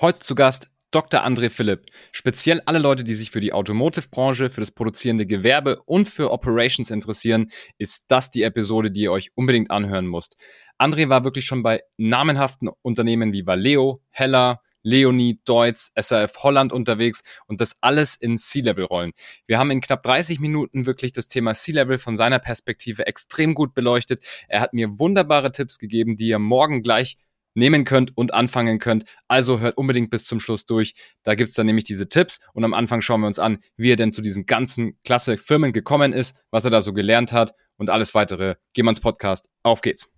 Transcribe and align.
Heute 0.00 0.20
zu 0.20 0.36
Gast 0.36 0.70
Dr. 0.92 1.26
André 1.26 1.50
Philipp. 1.50 1.86
Speziell 2.12 2.62
alle 2.66 2.78
Leute, 2.78 3.02
die 3.02 3.16
sich 3.16 3.32
für 3.32 3.40
die 3.40 3.52
Automotive-Branche, 3.52 4.48
für 4.48 4.60
das 4.60 4.70
produzierende 4.70 5.26
Gewerbe 5.26 5.82
und 5.86 6.08
für 6.08 6.30
Operations 6.30 6.92
interessieren, 6.92 7.50
ist 7.78 8.04
das 8.06 8.30
die 8.30 8.44
Episode, 8.44 8.92
die 8.92 9.00
ihr 9.00 9.10
euch 9.10 9.32
unbedingt 9.34 9.72
anhören 9.72 10.06
müsst. 10.06 10.36
André 10.78 11.08
war 11.08 11.24
wirklich 11.24 11.46
schon 11.46 11.64
bei 11.64 11.82
namenhaften 11.96 12.70
Unternehmen 12.82 13.32
wie 13.32 13.44
Valeo, 13.44 14.00
Heller, 14.10 14.60
Leonie, 14.84 15.40
Deutz, 15.44 15.90
SAF 15.98 16.44
Holland 16.44 16.72
unterwegs 16.72 17.24
und 17.48 17.60
das 17.60 17.72
alles 17.80 18.14
in 18.14 18.36
C-Level-Rollen. 18.36 19.10
Wir 19.48 19.58
haben 19.58 19.72
in 19.72 19.80
knapp 19.80 20.04
30 20.04 20.38
Minuten 20.38 20.86
wirklich 20.86 21.10
das 21.10 21.26
Thema 21.26 21.54
C-Level 21.54 21.98
von 21.98 22.14
seiner 22.14 22.38
Perspektive 22.38 23.04
extrem 23.08 23.52
gut 23.54 23.74
beleuchtet. 23.74 24.22
Er 24.46 24.60
hat 24.60 24.74
mir 24.74 25.00
wunderbare 25.00 25.50
Tipps 25.50 25.80
gegeben, 25.80 26.16
die 26.16 26.28
ihr 26.28 26.38
morgen 26.38 26.84
gleich 26.84 27.16
nehmen 27.58 27.84
könnt 27.84 28.16
und 28.16 28.32
anfangen 28.32 28.78
könnt. 28.78 29.04
Also 29.28 29.60
hört 29.60 29.76
unbedingt 29.76 30.10
bis 30.10 30.24
zum 30.24 30.40
Schluss 30.40 30.64
durch. 30.64 30.94
Da 31.24 31.34
gibt's 31.34 31.54
dann 31.54 31.66
nämlich 31.66 31.84
diese 31.84 32.08
Tipps 32.08 32.40
und 32.54 32.64
am 32.64 32.72
Anfang 32.72 33.00
schauen 33.00 33.20
wir 33.20 33.26
uns 33.26 33.38
an, 33.38 33.58
wie 33.76 33.92
er 33.92 33.96
denn 33.96 34.12
zu 34.12 34.22
diesen 34.22 34.46
ganzen 34.46 34.98
klasse 35.04 35.36
Firmen 35.36 35.72
gekommen 35.72 36.12
ist, 36.12 36.36
was 36.50 36.64
er 36.64 36.70
da 36.70 36.80
so 36.80 36.92
gelernt 36.92 37.32
hat 37.32 37.52
und 37.76 37.90
alles 37.90 38.14
weitere. 38.14 38.56
Gehen 38.72 38.86
wir 38.86 38.90
ins 38.90 39.00
Podcast. 39.00 39.48
Auf 39.62 39.82
geht's. 39.82 40.08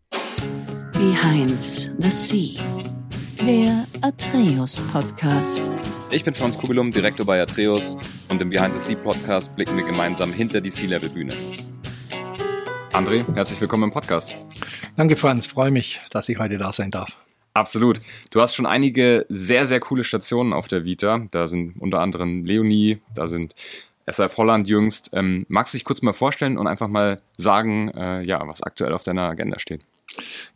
Behind 0.92 1.62
the 1.98 2.10
Sea, 2.10 2.60
der 3.46 3.86
Atreus 4.02 4.82
Podcast. 4.92 5.62
Ich 6.10 6.24
bin 6.24 6.34
Franz 6.34 6.58
Kugelum, 6.58 6.92
Direktor 6.92 7.24
bei 7.24 7.40
Atreus 7.40 7.96
und 8.28 8.40
im 8.42 8.50
Behind 8.50 8.74
the 8.74 8.80
Sea 8.80 8.96
Podcast 8.96 9.54
blicken 9.56 9.76
wir 9.76 9.84
gemeinsam 9.84 10.32
hinter 10.32 10.60
die 10.60 10.70
Sea-Level-Bühne. 10.70 11.32
André, 12.92 13.24
herzlich 13.34 13.60
willkommen 13.60 13.84
im 13.84 13.92
Podcast. 13.92 14.34
Danke, 14.96 15.16
Franz. 15.16 15.46
Freue 15.46 15.70
mich, 15.70 16.00
dass 16.10 16.28
ich 16.28 16.38
heute 16.38 16.58
da 16.58 16.72
sein 16.72 16.90
darf. 16.90 17.16
Absolut. 17.52 18.00
Du 18.30 18.40
hast 18.40 18.54
schon 18.54 18.66
einige 18.66 19.26
sehr, 19.28 19.66
sehr 19.66 19.80
coole 19.80 20.04
Stationen 20.04 20.52
auf 20.52 20.68
der 20.68 20.84
Vita. 20.84 21.26
Da 21.30 21.48
sind 21.48 21.80
unter 21.80 22.00
anderem 22.00 22.44
Leonie, 22.44 23.00
da 23.14 23.26
sind 23.26 23.54
SAF 24.06 24.36
Holland 24.36 24.68
jüngst. 24.68 25.10
Ähm, 25.12 25.46
magst 25.48 25.74
du 25.74 25.78
dich 25.78 25.84
kurz 25.84 26.02
mal 26.02 26.12
vorstellen 26.12 26.58
und 26.58 26.66
einfach 26.66 26.88
mal 26.88 27.20
sagen, 27.36 27.90
äh, 27.90 28.22
ja, 28.22 28.46
was 28.46 28.62
aktuell 28.62 28.92
auf 28.92 29.02
deiner 29.02 29.22
Agenda 29.22 29.58
steht? 29.58 29.82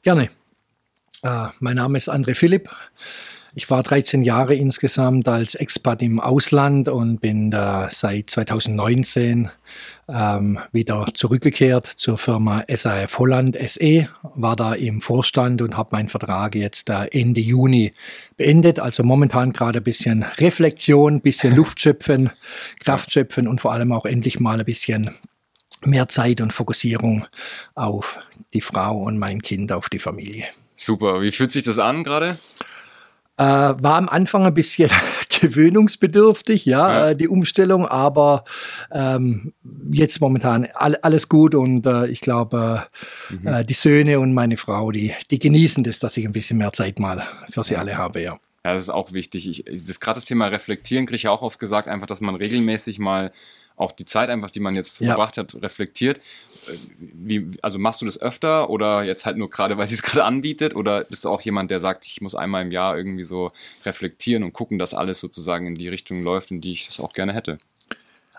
Gerne. 0.03 0.31
Äh, 1.23 1.49
mein 1.61 1.77
Name 1.77 1.99
ist 1.99 2.11
André 2.11 2.35
Philipp. 2.35 2.71
Ich 3.57 3.71
war 3.71 3.83
13 3.83 4.23
Jahre 4.23 4.55
insgesamt 4.55 5.29
als 5.29 5.55
Expat 5.55 6.03
im 6.03 6.19
Ausland 6.19 6.89
und 6.89 7.21
bin 7.21 7.53
da 7.53 7.89
seit 7.89 8.31
2019 8.31 9.51
ähm, 10.09 10.59
wieder 10.73 11.07
zurückgekehrt 11.15 11.87
zur 11.87 12.19
Firma 12.19 12.65
SAF 12.69 13.19
Holland 13.19 13.57
SE, 13.67 14.09
war 14.35 14.57
da 14.57 14.75
im 14.75 15.01
Vorstand 15.01 15.63
und 15.63 15.77
habe 15.77 15.91
meinen 15.93 16.09
Vertrag 16.09 16.55
jetzt 16.55 16.91
äh, 16.91 17.09
Ende 17.11 17.41
Juni 17.41 17.93
beendet. 18.37 18.79
Also 18.79 19.03
momentan 19.03 19.53
gerade 19.53 19.81
ein 19.81 19.85
bisschen 19.85 20.25
Reflexion, 20.39 21.21
bisschen 21.21 21.57
Luft 21.57 21.81
schöpfen, 21.81 22.31
Kraft 22.81 23.13
schöpfen 23.13 23.49
und 23.49 23.61
vor 23.61 23.73
allem 23.73 23.93
auch 23.93 24.05
endlich 24.05 24.41
mal 24.41 24.59
ein 24.59 24.65
bisschen 24.65 25.15
mehr 25.85 26.09
Zeit 26.09 26.41
und 26.41 26.53
Fokussierung 26.53 27.27
auf 27.75 28.19
die 28.53 28.61
Frau 28.61 28.99
und 28.99 29.19
mein 29.19 29.43
Kind, 29.43 29.73
auf 29.73 29.89
die 29.89 29.99
Familie. 29.99 30.47
Super. 30.77 31.21
Wie 31.21 31.33
fühlt 31.33 31.51
sich 31.51 31.65
das 31.65 31.79
an 31.79 32.05
gerade? 32.05 32.39
Äh, 33.37 33.43
war 33.43 33.97
am 33.97 34.09
Anfang 34.09 34.47
ein 34.47 34.55
bisschen 34.55 34.91
gewöhnungsbedürftig, 35.41 36.65
ja, 36.65 36.89
ja. 36.89 37.11
Äh, 37.11 37.17
die 37.17 37.29
Umstellung, 37.29 37.87
aber 37.87 38.45
ähm, 38.93 39.53
jetzt 39.91 40.21
momentan 40.21 40.69
all, 40.75 40.97
alles 40.97 41.29
gut 41.29 41.55
und 41.55 41.87
äh, 41.87 42.07
ich 42.07 42.21
glaube, 42.21 42.87
äh, 43.31 43.35
mhm. 43.35 43.47
äh, 43.47 43.65
die 43.65 43.75
Söhne 43.75 44.21
und 44.21 44.35
meine 44.35 44.57
Frau, 44.57 44.91
die, 44.91 45.15
die 45.31 45.39
genießen 45.39 45.85
das, 45.85 45.99
dass 45.99 46.17
ich 46.17 46.25
ein 46.25 46.33
bisschen 46.33 46.59
mehr 46.59 46.73
Zeit 46.73 46.99
mal 46.99 47.27
für 47.51 47.65
sie 47.65 47.77
alle 47.77 47.97
habe, 47.97 48.21
ja. 48.21 48.39
Ja, 48.65 48.73
das 48.73 48.85
ist 48.85 48.91
auch 48.91 49.13
wichtig. 49.13 49.47
Ich, 49.47 49.85
das 49.87 50.01
gerade 50.01 50.19
das 50.19 50.25
Thema 50.25 50.47
Reflektieren 50.47 51.05
kriege 51.05 51.17
ich 51.17 51.29
auch 51.29 51.43
oft 51.43 51.59
gesagt, 51.59 51.87
einfach, 51.87 52.07
dass 52.07 52.23
man 52.23 52.35
regelmäßig 52.35 52.99
mal 52.99 53.31
auch 53.77 53.93
die 53.93 54.07
Zeit 54.07 54.31
einfach, 54.31 54.51
die 54.51 54.61
man 54.61 54.75
jetzt 54.75 54.91
verbracht 54.91 55.37
ja. 55.37 55.43
hat, 55.43 55.55
reflektiert. 55.63 56.21
Wie, 56.99 57.51
also 57.63 57.79
machst 57.79 58.01
du 58.01 58.07
das 58.07 58.21
öfter 58.21 58.71
oder 58.71 59.03
jetzt 59.03 59.27
halt 59.27 59.37
nur 59.37 59.51
gerade, 59.51 59.77
weil 59.79 59.89
sie 59.89 59.95
es 59.95 60.03
gerade 60.03 60.25
anbietet? 60.25 60.75
Oder 60.77 61.05
bist 61.05 61.25
du 61.25 61.29
auch 61.29 61.41
jemand, 61.41 61.71
der 61.71 61.81
sagt, 61.81 62.07
ich 62.07 62.21
muss 62.21 62.35
einmal 62.35 62.63
im 62.63 62.73
Jahr 62.73 62.97
irgendwie 62.97 63.25
so 63.25 63.53
reflektieren 63.85 64.43
und 64.45 64.53
gucken, 64.53 64.79
dass 64.79 64.95
alles 64.95 65.21
sozusagen 65.21 65.67
in 65.67 65.75
die 65.75 65.89
Richtung 65.89 66.23
läuft, 66.23 66.51
in 66.51 66.61
die 66.61 66.73
ich 66.73 66.87
das 66.87 67.01
auch 67.01 67.13
gerne 67.13 67.33
hätte? 67.33 67.59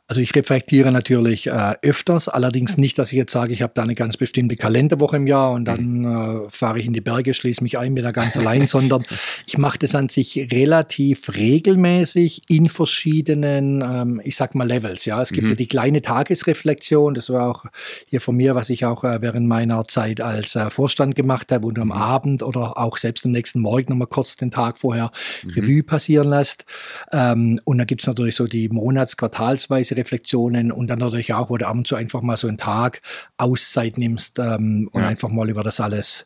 Also 0.07 0.21
ich 0.21 0.35
reflektiere 0.35 0.91
natürlich 0.91 1.47
äh, 1.47 1.73
öfters, 1.81 2.29
allerdings 2.29 2.77
nicht, 2.77 2.99
dass 2.99 3.11
ich 3.11 3.17
jetzt 3.17 3.31
sage, 3.31 3.53
ich 3.53 3.63
habe 3.63 3.73
da 3.73 3.81
eine 3.81 3.95
ganz 3.95 4.17
bestimmte 4.17 4.55
Kalenderwoche 4.55 5.16
im 5.16 5.25
Jahr 5.25 5.51
und 5.51 5.66
dann 5.66 5.99
mhm. 6.01 6.45
äh, 6.45 6.49
fahre 6.49 6.77
ich 6.77 6.85
in 6.85 6.93
die 6.93 7.01
Berge, 7.01 7.33
schließe 7.33 7.63
mich 7.63 7.79
ein, 7.79 7.95
bin 7.95 8.03
da 8.03 8.11
ganz 8.11 8.38
allein, 8.38 8.67
sondern 8.67 9.03
ich 9.47 9.57
mache 9.57 9.79
das 9.79 9.95
an 9.95 10.09
sich 10.09 10.47
relativ 10.51 11.33
regelmäßig 11.33 12.43
in 12.49 12.69
verschiedenen, 12.69 13.81
ähm, 13.81 14.21
ich 14.23 14.35
sag 14.35 14.53
mal 14.53 14.67
Levels. 14.67 15.05
Ja, 15.05 15.19
es 15.23 15.31
gibt 15.31 15.45
mhm. 15.45 15.49
ja 15.49 15.55
die 15.55 15.67
kleine 15.67 16.03
Tagesreflexion, 16.03 17.16
das 17.16 17.31
war 17.31 17.49
auch 17.49 17.66
hier 18.05 18.22
von 18.22 18.35
mir, 18.35 18.53
was 18.53 18.69
ich 18.69 18.85
auch 18.85 19.03
äh, 19.03 19.23
während 19.23 19.47
meiner 19.47 19.85
Zeit 19.85 20.22
als 20.22 20.55
äh, 20.55 20.69
Vorstand 20.69 21.16
gemacht 21.16 21.51
habe 21.51 21.66
und 21.66 21.79
am 21.79 21.87
mhm. 21.87 21.93
Abend 21.93 22.43
oder 22.43 22.77
auch 22.77 22.99
selbst 22.99 23.25
am 23.25 23.31
nächsten 23.31 23.59
Morgen 23.59 23.93
nochmal 23.93 24.07
kurz 24.07 24.35
den 24.35 24.51
Tag 24.51 24.77
vorher 24.77 25.09
mhm. 25.43 25.49
Revue 25.49 25.81
passieren 25.81 26.29
lässt. 26.29 26.66
Ähm, 27.11 27.59
und 27.63 27.79
dann 27.79 27.87
gibt's 27.87 28.05
natürlich 28.05 28.35
so 28.35 28.45
die 28.45 28.69
Monats-, 28.69 29.17
Quartalsweise 29.17 29.94
Reflexionen 29.95 30.72
und 30.72 30.88
dann 30.88 31.00
natürlich 31.00 31.33
auch, 31.33 31.50
wo 31.50 31.57
du 31.57 31.67
ab 31.67 31.75
und 31.75 31.88
zu 31.88 31.95
einfach 31.95 32.22
mal 32.22 32.38
so 32.38 32.47
einen 32.47 32.57
Tag 32.57 33.01
Auszeit 33.38 33.97
nimmst 33.97 34.39
ähm, 34.39 34.89
und 34.91 35.01
ja. 35.01 35.07
einfach 35.07 35.29
mal 35.29 35.50
über 35.50 35.63
das 35.63 35.79
alles 35.79 36.25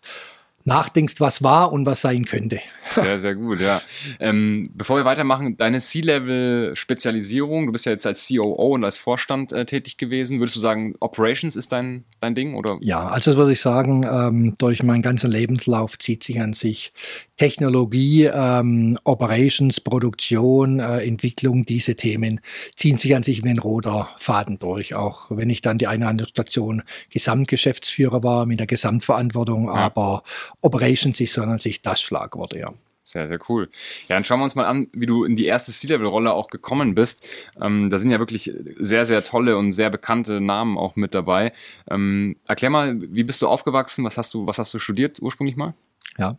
nachdenkst, 0.66 1.16
was 1.20 1.44
war 1.44 1.72
und 1.72 1.86
was 1.86 2.02
sein 2.02 2.26
könnte. 2.26 2.60
Sehr, 2.94 3.20
sehr 3.20 3.36
gut, 3.36 3.60
ja. 3.62 3.82
Ähm, 4.20 4.70
bevor 4.74 4.98
wir 4.98 5.06
weitermachen, 5.06 5.58
deine 5.58 5.80
C-Level-Spezialisierung, 5.80 7.68
du 7.68 7.72
bist 7.72 7.86
ja 7.86 7.92
jetzt 7.92 8.08
als 8.08 8.28
COO 8.28 8.74
und 8.74 8.84
als 8.84 8.98
Vorstand 8.98 9.54
äh, 9.54 9.66
tätig 9.66 9.98
gewesen. 9.98 10.40
Würdest 10.40 10.56
du 10.56 10.60
sagen, 10.60 10.96
Operations 11.00 11.56
ist 11.56 11.72
dein, 11.72 12.06
dein 12.20 12.36
Ding? 12.36 12.56
Oder? 12.56 12.78
Ja, 12.82 13.08
also 13.08 13.32
das 13.32 13.38
würde 13.38 13.52
ich 13.52 13.62
sagen, 13.62 14.06
ähm, 14.10 14.56
durch 14.58 14.84
meinen 14.84 15.02
ganzen 15.02 15.30
Lebenslauf 15.30 15.98
zieht 15.98 16.24
sich 16.24 16.42
an 16.42 16.54
sich 16.54 16.94
Technologie, 17.38 18.26
ähm, 18.26 18.98
Operations, 19.06 19.80
Produktion, 19.80 20.80
äh, 20.80 21.06
Entwicklung, 21.06 21.66
diese 21.66 21.96
Themen 21.96 22.42
ziehen 22.76 22.98
sich 22.98 23.16
an 23.16 23.24
sich 23.24 23.44
wie 23.44 23.50
ein 23.50 23.60
roter 23.60 24.10
Faden 24.18 24.60
durch. 24.60 24.96
Auch 24.96 25.28
wenn 25.30 25.50
ich 25.50 25.62
dann 25.62 25.78
die 25.78 25.88
eine 25.88 26.06
oder 26.06 26.10
andere 26.10 26.28
Station 26.28 26.84
Gesamtgeschäftsführer 27.10 28.24
war 28.24 28.46
mit 28.46 28.60
der 28.60 28.68
Gesamtverantwortung, 28.68 29.68
ja. 29.68 29.74
aber 29.74 30.24
Operations 30.62 31.20
ist 31.20 31.34
so 31.34 31.42
an 31.42 31.58
sich 31.58 31.82
das 31.82 32.02
Schlagwort, 32.02 32.54
ja. 32.54 32.74
Sehr, 33.10 33.28
sehr 33.28 33.40
cool. 33.50 33.70
Ja, 34.08 34.16
dann 34.16 34.24
schauen 34.24 34.40
wir 34.40 34.44
uns 34.44 34.54
mal 34.54 34.66
an, 34.66 34.88
wie 34.94 35.08
du 35.08 35.24
in 35.24 35.36
die 35.36 35.46
erste 35.46 35.72
C-Level-Rolle 35.72 36.32
auch 36.32 36.48
gekommen 36.48 36.94
bist. 36.94 37.28
Ähm, 37.60 37.90
da 37.90 37.98
sind 37.98 38.12
ja 38.12 38.20
wirklich 38.20 38.52
sehr, 38.78 39.08
sehr 39.08 39.24
tolle 39.24 39.58
und 39.58 39.72
sehr 39.72 39.90
bekannte 39.90 40.40
Namen 40.40 40.78
auch 40.78 40.96
mit 40.96 41.16
dabei. 41.16 41.52
Ähm, 41.90 42.36
erklär 42.48 42.70
mal, 42.70 43.02
wie 43.02 43.24
bist 43.24 43.42
du 43.42 43.48
aufgewachsen? 43.48 44.06
Was 44.06 44.20
hast 44.20 44.36
du, 44.36 44.46
was 44.46 44.60
hast 44.60 44.72
du 44.76 44.78
studiert 44.78 45.20
ursprünglich 45.24 45.56
mal? 45.56 45.74
Ja. 46.20 46.38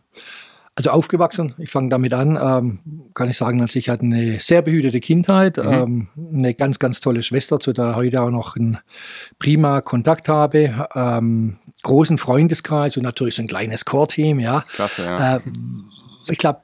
Also 0.73 0.91
aufgewachsen, 0.91 1.53
ich 1.57 1.69
fange 1.69 1.89
damit 1.89 2.13
an, 2.13 2.39
ähm, 2.41 2.79
kann 3.13 3.29
ich 3.29 3.35
sagen, 3.35 3.61
als 3.61 3.75
ich 3.75 3.89
hatte 3.89 4.03
eine 4.03 4.39
sehr 4.39 4.61
behütete 4.61 5.01
Kindheit, 5.01 5.57
mhm. 5.57 5.73
ähm, 5.73 6.07
eine 6.33 6.53
ganz, 6.53 6.79
ganz 6.79 7.01
tolle 7.01 7.23
Schwester, 7.23 7.59
zu 7.59 7.73
der 7.73 7.97
heute 7.97 8.21
auch 8.21 8.29
noch 8.29 8.55
einen 8.55 8.77
prima 9.37 9.81
Kontakt 9.81 10.29
habe, 10.29 10.87
ähm, 10.95 11.59
großen 11.83 12.17
Freundeskreis 12.17 12.97
und 12.97 13.03
natürlich 13.03 13.35
so 13.35 13.41
ein 13.41 13.47
kleines 13.47 13.85
Core-Team, 13.85 14.39
ja. 14.39 14.63
Klasse, 14.73 15.05
ja. 15.05 15.37
Äh, 15.37 15.39
ich 16.29 16.37
glaube, 16.37 16.61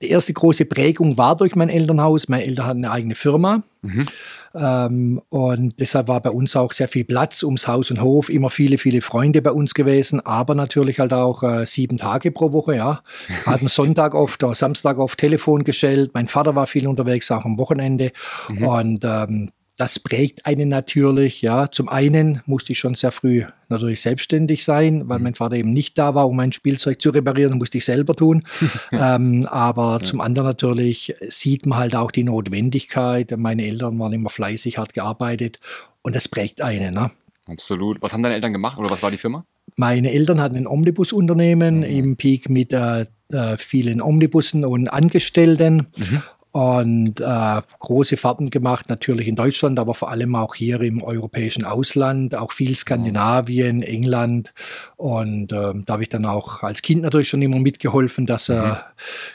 die 0.00 0.08
erste 0.08 0.32
große 0.32 0.64
Prägung 0.64 1.18
war 1.18 1.36
durch 1.36 1.56
mein 1.56 1.68
Elternhaus. 1.68 2.28
Meine 2.28 2.44
Eltern 2.44 2.66
hatten 2.66 2.84
eine 2.84 2.92
eigene 2.92 3.14
Firma. 3.16 3.62
Mhm. 3.82 4.06
Ähm, 4.54 5.22
und 5.28 5.80
deshalb 5.80 6.08
war 6.08 6.20
bei 6.20 6.30
uns 6.30 6.56
auch 6.56 6.72
sehr 6.72 6.88
viel 6.88 7.04
Platz 7.04 7.42
ums 7.42 7.68
Haus 7.68 7.90
und 7.90 8.00
Hof, 8.00 8.30
immer 8.30 8.48
viele, 8.48 8.78
viele 8.78 9.02
Freunde 9.02 9.42
bei 9.42 9.50
uns 9.50 9.74
gewesen, 9.74 10.24
aber 10.24 10.54
natürlich 10.54 10.98
halt 10.98 11.12
auch 11.12 11.42
äh, 11.42 11.66
sieben 11.66 11.98
Tage 11.98 12.30
pro 12.30 12.52
Woche, 12.52 12.76
ja. 12.76 13.02
Hatten 13.46 13.68
Sonntag 13.68 14.14
oft, 14.14 14.42
auch 14.44 14.54
Samstag 14.54 14.98
oft 14.98 15.18
Telefon 15.18 15.64
gestellt. 15.64 16.12
Mein 16.14 16.28
Vater 16.28 16.54
war 16.54 16.66
viel 16.66 16.86
unterwegs, 16.86 17.30
auch 17.30 17.44
am 17.44 17.58
Wochenende. 17.58 18.12
Mhm. 18.48 18.66
Und 18.66 19.04
ähm, 19.04 19.50
das 19.76 19.98
prägt 19.98 20.46
einen 20.46 20.70
natürlich, 20.70 21.42
ja. 21.42 21.70
Zum 21.70 21.88
einen 21.88 22.40
musste 22.46 22.72
ich 22.72 22.78
schon 22.78 22.94
sehr 22.94 23.12
früh 23.12 23.44
natürlich 23.68 24.00
selbstständig 24.00 24.64
sein, 24.64 25.08
weil 25.08 25.18
mhm. 25.18 25.24
mein 25.24 25.34
Vater 25.34 25.56
eben 25.56 25.72
nicht 25.72 25.98
da 25.98 26.14
war, 26.14 26.28
um 26.28 26.36
mein 26.36 26.52
Spielzeug 26.52 27.00
zu 27.00 27.10
reparieren, 27.10 27.58
musste 27.58 27.78
ich 27.78 27.84
selber 27.84 28.16
tun. 28.16 28.44
ähm, 28.92 29.46
aber 29.50 29.98
ja. 30.00 30.06
zum 30.06 30.20
anderen 30.20 30.48
natürlich 30.48 31.14
sieht 31.28 31.66
man 31.66 31.78
halt 31.78 31.94
auch 31.94 32.10
die 32.10 32.24
Notwendigkeit. 32.24 33.36
Meine 33.36 33.66
Eltern 33.66 33.98
waren 33.98 34.14
immer 34.14 34.30
fleißig, 34.30 34.78
hart 34.78 34.94
gearbeitet 34.94 35.58
und 36.02 36.16
das 36.16 36.28
prägt 36.28 36.62
einen, 36.62 36.94
ne? 36.94 37.10
Absolut. 37.46 38.02
Was 38.02 38.12
haben 38.12 38.22
deine 38.22 38.34
Eltern 38.34 38.52
gemacht 38.52 38.78
oder 38.78 38.90
was 38.90 39.02
war 39.02 39.10
die 39.10 39.18
Firma? 39.18 39.44
Meine 39.76 40.10
Eltern 40.10 40.40
hatten 40.40 40.56
ein 40.56 40.66
Omnibusunternehmen 40.66 41.78
mhm. 41.78 41.84
im 41.84 42.16
Peak 42.16 42.48
mit 42.48 42.72
äh, 42.72 43.06
äh, 43.30 43.56
vielen 43.58 44.00
Omnibussen 44.00 44.64
und 44.64 44.88
Angestellten. 44.88 45.88
Mhm. 45.96 46.22
Und 46.56 47.20
äh, 47.20 47.60
große 47.80 48.16
Fahrten 48.16 48.48
gemacht, 48.48 48.88
natürlich 48.88 49.28
in 49.28 49.36
Deutschland, 49.36 49.78
aber 49.78 49.92
vor 49.92 50.10
allem 50.10 50.34
auch 50.34 50.54
hier 50.54 50.80
im 50.80 51.02
europäischen 51.02 51.66
Ausland, 51.66 52.34
auch 52.34 52.50
viel 52.50 52.74
Skandinavien, 52.74 53.82
England. 53.82 54.54
Und 54.96 55.52
äh, 55.52 55.74
da 55.84 55.92
habe 55.92 56.04
ich 56.04 56.08
dann 56.08 56.24
auch 56.24 56.62
als 56.62 56.80
Kind 56.80 57.02
natürlich 57.02 57.28
schon 57.28 57.42
immer 57.42 57.58
mitgeholfen, 57.58 58.24
das 58.24 58.48
äh, 58.48 58.54
mhm. 58.54 58.76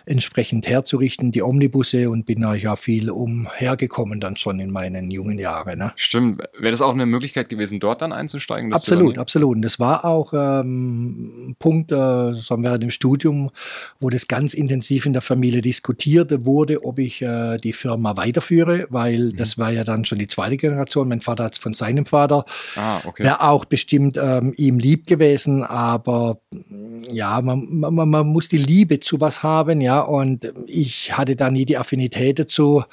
entsprechend 0.08 0.68
herzurichten, 0.68 1.32
die 1.32 1.44
Omnibusse 1.44 2.10
und 2.10 2.26
bin 2.26 2.42
da 2.42 2.56
ja 2.56 2.76
viel 2.76 3.12
umhergekommen 3.12 4.20
dann 4.20 4.36
schon 4.36 4.60
in 4.60 4.72
meinen 4.72 5.12
jungen 5.12 5.38
Jahren. 5.38 5.78
Ne? 5.78 5.94
Stimmt. 5.98 6.42
Wäre 6.58 6.72
das 6.72 6.82
auch 6.82 6.96
eine 6.96 7.06
Möglichkeit 7.06 7.50
gewesen, 7.50 7.80
dort 7.80 8.02
dann 8.02 8.14
einzusteigen? 8.14 8.74
Absolut, 8.74 9.20
absolut. 9.20 9.58
Und 9.58 9.62
das 9.62 9.80
war 9.80 10.06
auch 10.06 10.34
ähm, 10.34 11.50
ein 11.50 11.56
Punkt, 11.60 11.92
äh, 11.92 12.34
so 12.34 12.56
während 12.58 12.82
dem 12.82 12.90
Studium, 12.90 13.52
wo 14.00 14.10
das 14.10 14.28
ganz 14.28 14.56
intensiv 14.56 15.06
in 15.06 15.14
der 15.14 15.22
Familie 15.22 15.62
diskutiert 15.62 16.48
wurde, 16.48 16.84
ob 16.84 16.98
ich 16.98 17.11
ich 17.12 17.22
äh, 17.22 17.58
die 17.58 17.74
Firma 17.74 18.18
weiterführe, 18.18 18.88
weil 18.90 19.32
mhm. 19.32 19.36
das 19.38 19.58
war 19.58 19.72
ja 19.72 19.84
dann 19.84 20.06
schon 20.06 20.20
die 20.20 20.28
zweite 20.28 20.58
Generation. 20.58 21.08
Mein 21.08 21.22
Vater 21.22 21.44
hat 21.44 21.54
es 21.54 21.60
von 21.60 21.74
seinem 21.74 22.06
Vater. 22.06 22.46
Ah, 22.76 23.02
okay. 23.06 23.24
Wäre 23.24 23.42
auch 23.42 23.66
bestimmt 23.66 24.18
ähm, 24.18 24.54
ihm 24.58 24.80
lieb 24.80 25.08
gewesen, 25.08 25.64
aber 25.64 26.40
mm, 26.52 27.04
ja, 27.12 27.42
man, 27.42 27.68
man, 27.70 28.10
man 28.10 28.28
muss 28.28 28.50
die 28.50 28.58
Liebe 28.58 29.00
zu 29.00 29.22
was 29.22 29.44
haben, 29.44 29.82
ja, 29.82 30.00
und 30.00 30.52
ich 30.68 31.18
hatte 31.18 31.36
da 31.36 31.52
nie 31.52 31.66
die 31.66 31.78
Affinität 31.78 32.40
dazu. 32.40 32.84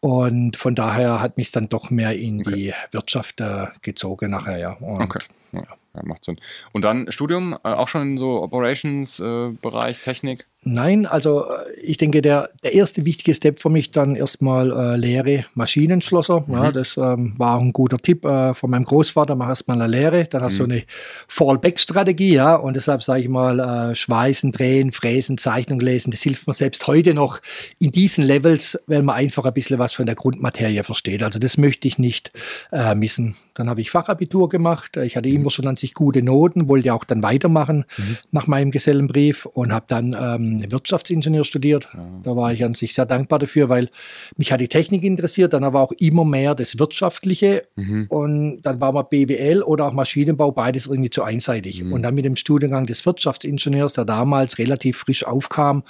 Und 0.00 0.58
von 0.58 0.74
daher 0.74 1.22
hat 1.22 1.38
mich 1.38 1.50
dann 1.50 1.70
doch 1.70 1.88
mehr 1.88 2.14
in 2.18 2.40
okay. 2.40 2.54
die 2.54 2.74
Wirtschaft 2.92 3.40
äh, 3.40 3.68
gezogen 3.80 4.32
nachher, 4.32 4.58
ja. 4.58 4.72
Und, 4.74 5.00
okay. 5.00 5.20
Ja. 5.52 5.62
ja. 5.94 6.02
macht 6.04 6.26
Sinn. 6.26 6.38
Und 6.72 6.84
dann 6.84 7.10
Studium, 7.10 7.54
äh, 7.64 7.68
auch 7.68 7.88
schon 7.88 8.02
in 8.02 8.18
so 8.18 8.42
Operations-Bereich, 8.42 9.98
äh, 9.98 10.02
Technik? 10.02 10.46
Nein, 10.66 11.04
also 11.04 11.44
äh, 11.44 11.80
ich 11.80 11.98
denke, 11.98 12.22
der, 12.22 12.50
der 12.62 12.72
erste 12.72 13.04
wichtige 13.04 13.34
Step 13.34 13.60
für 13.60 13.68
mich 13.68 13.90
dann 13.90 14.16
erstmal 14.16 14.72
äh, 14.72 14.96
Lehre 14.96 15.44
Maschinenschlosser. 15.54 16.44
Mhm. 16.46 16.54
Ja, 16.54 16.72
das 16.72 16.96
ähm, 16.96 17.34
war 17.36 17.58
ein 17.60 17.72
guter 17.72 17.98
Tipp 17.98 18.24
äh, 18.24 18.54
von 18.54 18.70
meinem 18.70 18.84
Großvater. 18.84 19.34
Mach 19.34 19.48
erstmal 19.48 19.80
eine 19.80 19.90
Lehre, 19.90 20.24
dann 20.24 20.42
hast 20.42 20.58
du 20.58 20.64
mhm. 20.64 20.70
so 20.70 20.72
eine 20.72 20.82
Fallback-Strategie, 21.28 22.34
ja. 22.34 22.54
Und 22.54 22.76
deshalb 22.76 23.02
sage 23.02 23.20
ich 23.20 23.28
mal, 23.28 23.60
äh, 23.60 23.94
Schweißen, 23.94 24.52
Drehen, 24.52 24.92
Fräsen, 24.92 25.36
Zeichnung 25.36 25.80
lesen, 25.80 26.10
das 26.10 26.22
hilft 26.22 26.46
mir 26.46 26.54
selbst 26.54 26.86
heute 26.86 27.12
noch 27.12 27.40
in 27.78 27.92
diesen 27.92 28.24
Levels, 28.24 28.82
wenn 28.86 29.04
man 29.04 29.16
einfach 29.16 29.44
ein 29.44 29.54
bisschen 29.54 29.78
was 29.78 29.92
von 29.92 30.06
der 30.06 30.14
Grundmaterie 30.14 30.82
versteht. 30.82 31.22
Also 31.22 31.38
das 31.38 31.58
möchte 31.58 31.86
ich 31.88 31.98
nicht 31.98 32.32
äh, 32.72 32.94
missen. 32.94 33.36
Dann 33.54 33.68
habe 33.68 33.80
ich 33.80 33.90
Fachabitur 33.90 34.48
gemacht. 34.48 34.96
Ich 34.96 35.16
hatte 35.16 35.28
mhm. 35.28 35.36
immer 35.36 35.50
schon 35.50 35.66
an 35.66 35.76
sich 35.76 35.94
gute 35.94 36.22
Noten, 36.22 36.68
wollte 36.68 36.92
auch 36.92 37.04
dann 37.04 37.22
weitermachen 37.22 37.84
mhm. 37.96 38.16
nach 38.32 38.46
meinem 38.46 38.70
Gesellenbrief 38.70 39.46
und 39.46 39.72
habe 39.72 39.84
dann 39.88 40.16
ähm, 40.18 40.53
Wirtschaftsingenieur 40.70 41.44
studiert. 41.44 41.88
Ja. 41.94 42.06
Da 42.22 42.36
war 42.36 42.52
ich 42.52 42.64
an 42.64 42.74
sich 42.74 42.94
sehr 42.94 43.06
dankbar 43.06 43.38
dafür, 43.38 43.68
weil 43.68 43.90
mich 44.36 44.52
hat 44.52 44.60
die 44.60 44.68
Technik 44.68 45.04
interessiert, 45.04 45.52
dann 45.52 45.64
aber 45.64 45.80
auch 45.80 45.92
immer 45.92 46.24
mehr 46.24 46.54
das 46.54 46.78
Wirtschaftliche 46.78 47.62
mhm. 47.76 48.06
und 48.08 48.62
dann 48.62 48.80
war 48.80 48.92
mal 48.92 49.02
BWL 49.02 49.62
oder 49.62 49.86
auch 49.86 49.92
Maschinenbau 49.92 50.52
beides 50.52 50.86
irgendwie 50.86 51.10
zu 51.10 51.22
einseitig. 51.22 51.82
Mhm. 51.82 51.92
Und 51.92 52.02
dann 52.02 52.14
mit 52.14 52.24
dem 52.24 52.36
Studiengang 52.36 52.86
des 52.86 53.04
Wirtschaftsingenieurs, 53.04 53.92
der 53.92 54.04
damals 54.04 54.58
relativ 54.58 54.98
frisch 54.98 55.24
aufkam, 55.24 55.82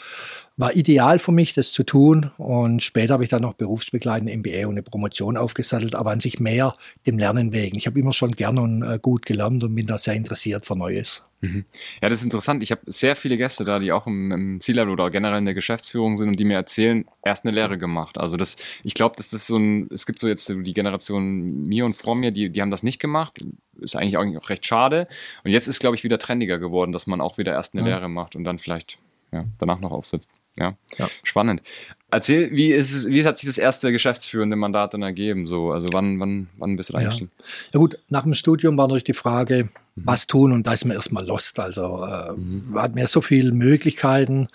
war 0.57 0.75
ideal 0.77 1.19
für 1.19 1.33
mich, 1.33 1.55
das 1.55 1.73
zu 1.73 1.83
tun. 1.83 2.31
Und 2.39 2.83
später 2.83 3.15
habe 3.15 3.25
ich 3.25 3.31
dann 3.31 3.43
noch 3.43 3.55
berufsbegleitend 3.55 4.31
MBA 4.35 4.67
und 4.67 4.75
eine 4.75 4.83
Promotion 4.83 5.37
aufgesattelt, 5.37 5.95
aber 5.95 6.13
an 6.13 6.21
sich 6.21 6.39
mehr 6.39 6.75
dem 7.07 7.19
Lernen 7.19 7.53
wegen. 7.53 7.77
Ich 7.77 7.87
habe 7.87 7.99
immer 7.99 8.13
schon 8.13 8.33
gern 8.33 8.59
und 8.59 8.83
äh, 8.83 8.99
gut 9.01 9.27
gelernt 9.27 9.65
und 9.65 9.75
bin 9.75 9.87
da 9.87 9.99
sehr 9.99 10.15
interessiert 10.15 10.65
für 10.65 10.77
Neues. 10.77 11.25
Mhm. 11.45 11.65
Ja, 12.01 12.09
das 12.09 12.21
ist 12.21 12.25
interessant. 12.25 12.63
Ich 12.63 12.71
habe 12.71 12.81
sehr 12.87 13.17
viele 13.17 13.37
Gäste 13.37 13.65
da, 13.65 13.79
die 13.79 13.93
auch 13.93 14.07
im, 14.07 14.33
im 14.33 14.61
C-Level 14.61 14.91
oder 14.91 15.11
generell 15.11 15.39
in 15.39 15.45
der 15.45 15.55
Geschäftsführung 15.55 16.17
sind 16.17 16.29
und 16.29 16.41
die 16.41 16.45
mir 16.45 16.55
erzählen, 16.55 17.05
erst 17.23 17.45
eine 17.45 17.55
Lehre 17.55 17.77
gemacht. 17.77 18.19
Also 18.19 18.37
das, 18.37 18.57
ich 18.83 18.95
glaube, 18.95 19.17
dass 19.17 19.29
das 19.29 19.47
so 19.47 19.57
ein, 19.57 19.89
es 19.93 20.07
gibt 20.07 20.19
so 20.19 20.29
jetzt 20.29 20.49
die 20.49 20.73
Generation 20.73 21.63
mir 21.63 21.85
und 21.85 21.97
vor 21.97 22.15
mir, 22.15 22.31
die, 22.31 22.51
die 22.51 22.63
haben 22.63 22.71
das 22.71 22.83
nicht 22.83 22.99
gemacht. 22.99 23.45
Ist 23.81 23.97
eigentlich 23.97 24.17
auch 24.17 24.49
recht 24.49 24.65
schade. 24.65 25.07
Und 25.45 25.51
jetzt 25.51 25.69
ist, 25.69 25.81
glaube 25.81 25.97
ich, 25.97 26.05
wieder 26.05 26.19
trendiger 26.19 26.59
geworden, 26.59 26.93
dass 26.93 27.07
man 27.07 27.21
auch 27.21 27.39
wieder 27.39 27.53
erst 27.53 27.75
eine 27.75 27.89
ja. 27.89 27.97
Lehre 27.97 28.09
macht 28.09 28.37
und 28.37 28.45
dann 28.45 28.59
vielleicht 28.59 28.99
ja, 29.33 29.45
danach 29.59 29.81
noch 29.81 29.93
aufsetzt. 29.93 30.31
Ja, 30.57 30.77
ja. 30.99 31.09
spannend. 31.25 31.63
Erzähl, 32.11 32.53
wie, 32.53 32.71
ist 32.71 32.95
es, 32.95 33.09
wie 33.09 33.25
hat 33.27 33.39
sich 33.39 33.49
das 33.49 33.59
erste 33.59 33.91
geschäftsführende 33.91 34.55
Mandat 34.55 34.95
dann 34.95 35.03
ergeben? 35.03 35.49
So, 35.49 35.73
also 35.73 35.89
wann, 35.93 36.21
wann, 36.21 36.49
wann 36.59 36.77
bist 36.77 36.91
du 36.91 36.93
da 36.93 37.01
ja. 37.01 37.11
ja 37.11 37.79
gut, 37.79 37.99
nach 38.09 38.23
dem 38.23 38.35
Studium 38.35 38.79
war 38.79 38.87
natürlich 38.87 39.03
die 39.03 39.15
Frage. 39.15 39.69
Was 39.97 40.27
tun 40.27 40.53
und 40.53 40.67
da 40.67 40.73
ist 40.73 40.85
man 40.85 40.97
erstmal 40.97 41.25
lost. 41.25 41.61
Also 41.61 42.05
äh, 42.05 42.33
mhm. 42.33 42.75
hat 42.77 42.95
mir 42.95 43.07
so 43.07 43.21
viele 43.21 43.53
Möglichkeiten 43.53 44.49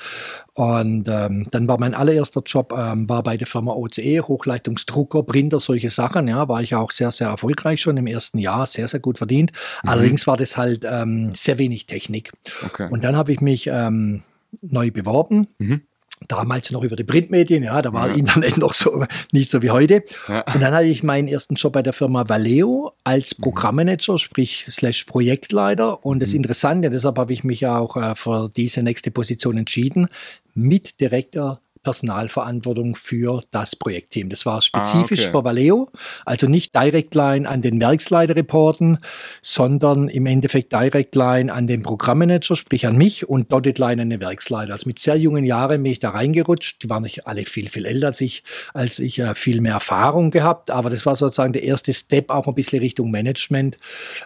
und 0.54 1.08
ähm, 1.08 1.48
dann 1.52 1.68
war 1.68 1.80
mein 1.80 1.94
allererster 1.94 2.42
Job 2.46 2.74
ähm, 2.78 3.08
war 3.08 3.24
bei 3.24 3.38
der 3.38 3.48
Firma 3.48 3.72
OCE, 3.72 4.22
Hochleitungsdrucker, 4.22 5.24
Printer, 5.24 5.60
solche 5.60 5.90
Sachen. 5.90 6.28
Ja, 6.28 6.50
war 6.50 6.62
ich 6.62 6.76
auch 6.76 6.92
sehr, 6.92 7.12
sehr 7.12 7.28
erfolgreich 7.28 7.82
schon 7.82 7.96
im 7.96 8.08
ersten 8.08 8.40
Jahr, 8.40 8.66
sehr, 8.66 8.88
sehr 8.88 9.00
gut 9.00 9.18
verdient. 9.18 9.52
Mhm. 9.84 9.90
Allerdings 9.90 10.28
war 10.28 10.36
das 10.36 10.58
halt 10.58 10.86
ähm, 10.86 11.34
sehr 11.34 11.58
wenig 11.58 11.86
Technik. 11.86 12.32
Okay. 12.66 12.90
Und 12.92 13.04
dann 13.04 13.16
habe 13.16 13.32
ich 13.32 13.40
mich 13.40 13.68
ähm, 13.68 14.24
neu 14.62 14.92
beworben. 14.92 15.48
Mhm 15.58 15.82
damals 16.28 16.72
noch 16.72 16.84
über 16.84 16.96
die 16.96 17.04
Printmedien, 17.04 17.64
ja, 17.64 17.82
da 17.82 17.94
war 17.94 18.10
ja. 18.10 18.16
Internet 18.16 18.58
noch 18.58 18.74
so 18.74 19.06
nicht 19.32 19.50
so 19.50 19.62
wie 19.62 19.70
heute. 19.70 20.04
Ja. 20.28 20.42
Und 20.54 20.62
dann 20.62 20.74
hatte 20.74 20.88
ich 20.88 21.04
meinen 21.04 21.28
ersten 21.28 21.56
Job 21.56 21.74
bei 21.74 21.82
der 21.82 21.94
Firma 21.94 22.28
Valeo 22.28 22.94
als 23.04 23.38
mhm. 23.38 23.44
Programmmanager, 23.44 24.18
sprich 24.18 24.66
slash 24.70 25.06
Projektleiter. 25.06 26.06
Und 26.06 26.22
das 26.22 26.32
mhm. 26.32 26.38
Interessante, 26.38 26.90
deshalb 26.90 27.18
habe 27.18 27.34
ich 27.34 27.44
mich 27.44 27.66
auch 27.68 27.96
äh, 27.96 28.16
für 28.16 28.50
diese 28.56 28.84
nächste 28.84 29.12
Position 29.12 29.58
entschieden, 29.58 30.08
mit 30.54 31.00
direkter 31.00 31.62
Personalverantwortung 31.90 32.96
für 32.96 33.42
das 33.50 33.76
Projektteam. 33.76 34.30
Das 34.30 34.46
war 34.46 34.62
spezifisch 34.62 35.22
ah, 35.22 35.30
okay. 35.30 35.32
für 35.32 35.44
Valeo, 35.44 35.90
also 36.24 36.46
nicht 36.46 36.76
Direct 36.76 37.16
Line 37.16 37.50
an 37.50 37.64
den 37.64 37.82
Werksleiter 37.82 38.36
reporten, 38.36 39.00
sondern 39.42 40.08
im 40.08 40.28
Endeffekt 40.28 40.72
Direct 40.72 41.16
Line 41.16 41.52
an 41.52 41.66
den 41.66 41.82
Programmmanager, 41.82 42.56
sprich 42.56 42.86
an 42.86 42.96
mich 42.96 43.28
und 43.28 43.52
Dotted 43.52 43.80
Line 43.80 44.04
an 44.04 44.12
den 44.12 44.22
Werksleiter. 44.22 44.74
Also 44.74 44.88
mit 44.88 45.00
sehr 45.00 45.16
jungen 45.16 45.46
Jahren 45.46 45.82
bin 45.82 45.92
ich 45.92 46.00
da 46.00 46.12
reingerutscht. 46.12 46.84
Die 46.84 46.90
waren 46.92 47.02
nicht 47.02 47.26
alle 47.26 47.44
viel, 47.46 47.70
viel 47.70 47.86
älter 47.86 48.08
als 48.08 48.22
ich, 48.22 48.44
als 48.76 49.00
ich 49.00 49.18
äh, 49.18 49.34
viel 49.34 49.60
mehr 49.60 49.74
Erfahrung 49.74 50.30
gehabt. 50.30 50.70
Aber 50.70 50.92
das 50.92 51.08
war 51.08 51.16
sozusagen 51.16 51.54
der 51.54 51.64
erste 51.64 51.92
Step 51.92 52.30
auch 52.30 52.48
ein 52.48 52.54
bisschen 52.54 52.82
Richtung 52.82 53.10
Management, 53.10 53.78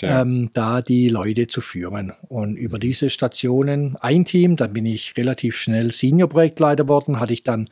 ähm, 0.02 0.50
da 0.54 0.82
die 0.82 1.08
Leute 1.08 1.48
zu 1.48 1.62
führen. 1.62 2.12
Und 2.28 2.58
über 2.58 2.78
diese 2.78 3.10
Stationen 3.10 3.96
ein 4.02 4.26
Team, 4.26 4.58
dann 4.58 4.74
bin 4.74 4.86
ich 4.86 5.16
relativ 5.16 5.56
schnell 5.56 5.94
Senior-Projektleiter 5.94 6.90
worden, 6.90 7.22
hatte 7.22 7.32
ich 7.32 7.44
ich 7.44 7.44
dann 7.54 7.70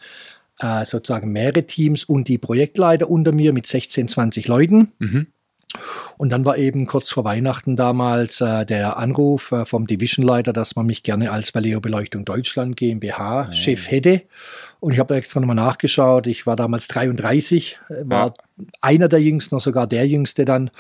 äh, 0.60 0.86
sozusagen 0.86 1.32
mehrere 1.32 1.64
Teams 1.64 2.04
und 2.04 2.28
die 2.28 2.38
Projektleiter 2.38 3.10
unter 3.10 3.32
mir 3.32 3.54
mit 3.54 3.68
16, 3.68 4.08
20 4.08 4.48
Leuten. 4.48 4.92
Mhm. 5.00 5.28
Und 6.18 6.30
dann 6.30 6.46
war 6.46 6.58
eben 6.58 6.86
kurz 6.86 7.10
vor 7.12 7.24
Weihnachten 7.24 7.76
damals 7.76 8.42
äh, 8.42 8.66
der 8.66 8.98
Anruf 8.98 9.52
äh, 9.52 9.66
vom 9.66 9.88
Divisionleiter, 9.88 10.54
dass 10.54 10.76
man 10.76 10.86
mich 10.86 11.04
gerne 11.04 11.32
als 11.32 11.56
Valeo 11.56 11.80
Beleuchtung 11.80 12.26
Deutschland 12.26 12.76
GmbH 12.78 13.48
mhm. 13.48 13.54
Chef 13.54 13.90
hätte. 13.90 14.24
Und 14.80 14.94
ich 14.94 15.00
habe 15.00 15.16
extra 15.16 15.40
nochmal 15.40 15.56
nachgeschaut. 15.56 16.28
Ich 16.28 16.46
war 16.46 16.56
damals 16.56 16.88
33, 16.90 17.80
äh, 17.90 17.94
war 18.04 18.28
ja. 18.28 18.66
einer 18.82 19.08
der 19.08 19.22
Jüngsten, 19.22 19.58
sogar 19.60 19.88
der 19.88 20.08
Jüngste 20.08 20.46
dann. 20.46 20.72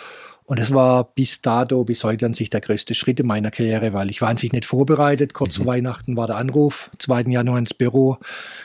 Und 0.45 0.59
das 0.59 0.73
war 0.73 1.05
bis 1.05 1.41
dato, 1.41 1.83
bis 1.83 2.03
heute 2.03 2.25
an 2.25 2.33
sich 2.33 2.49
der 2.49 2.61
größte 2.61 2.93
Schritt 2.93 3.19
in 3.19 3.27
meiner 3.27 3.51
Karriere, 3.51 3.93
weil 3.93 4.11
ich 4.11 4.21
war 4.21 4.29
an 4.29 4.37
sich 4.37 4.51
nicht 4.51 4.65
vorbereitet. 4.65 5.33
Kurz 5.33 5.57
mhm. 5.57 5.63
vor 5.63 5.73
Weihnachten 5.73 6.17
war 6.17 6.27
der 6.27 6.37
Anruf, 6.37 6.89
2. 6.99 7.21
Januar 7.31 7.59
ins 7.59 7.73
Büro. 7.73 8.17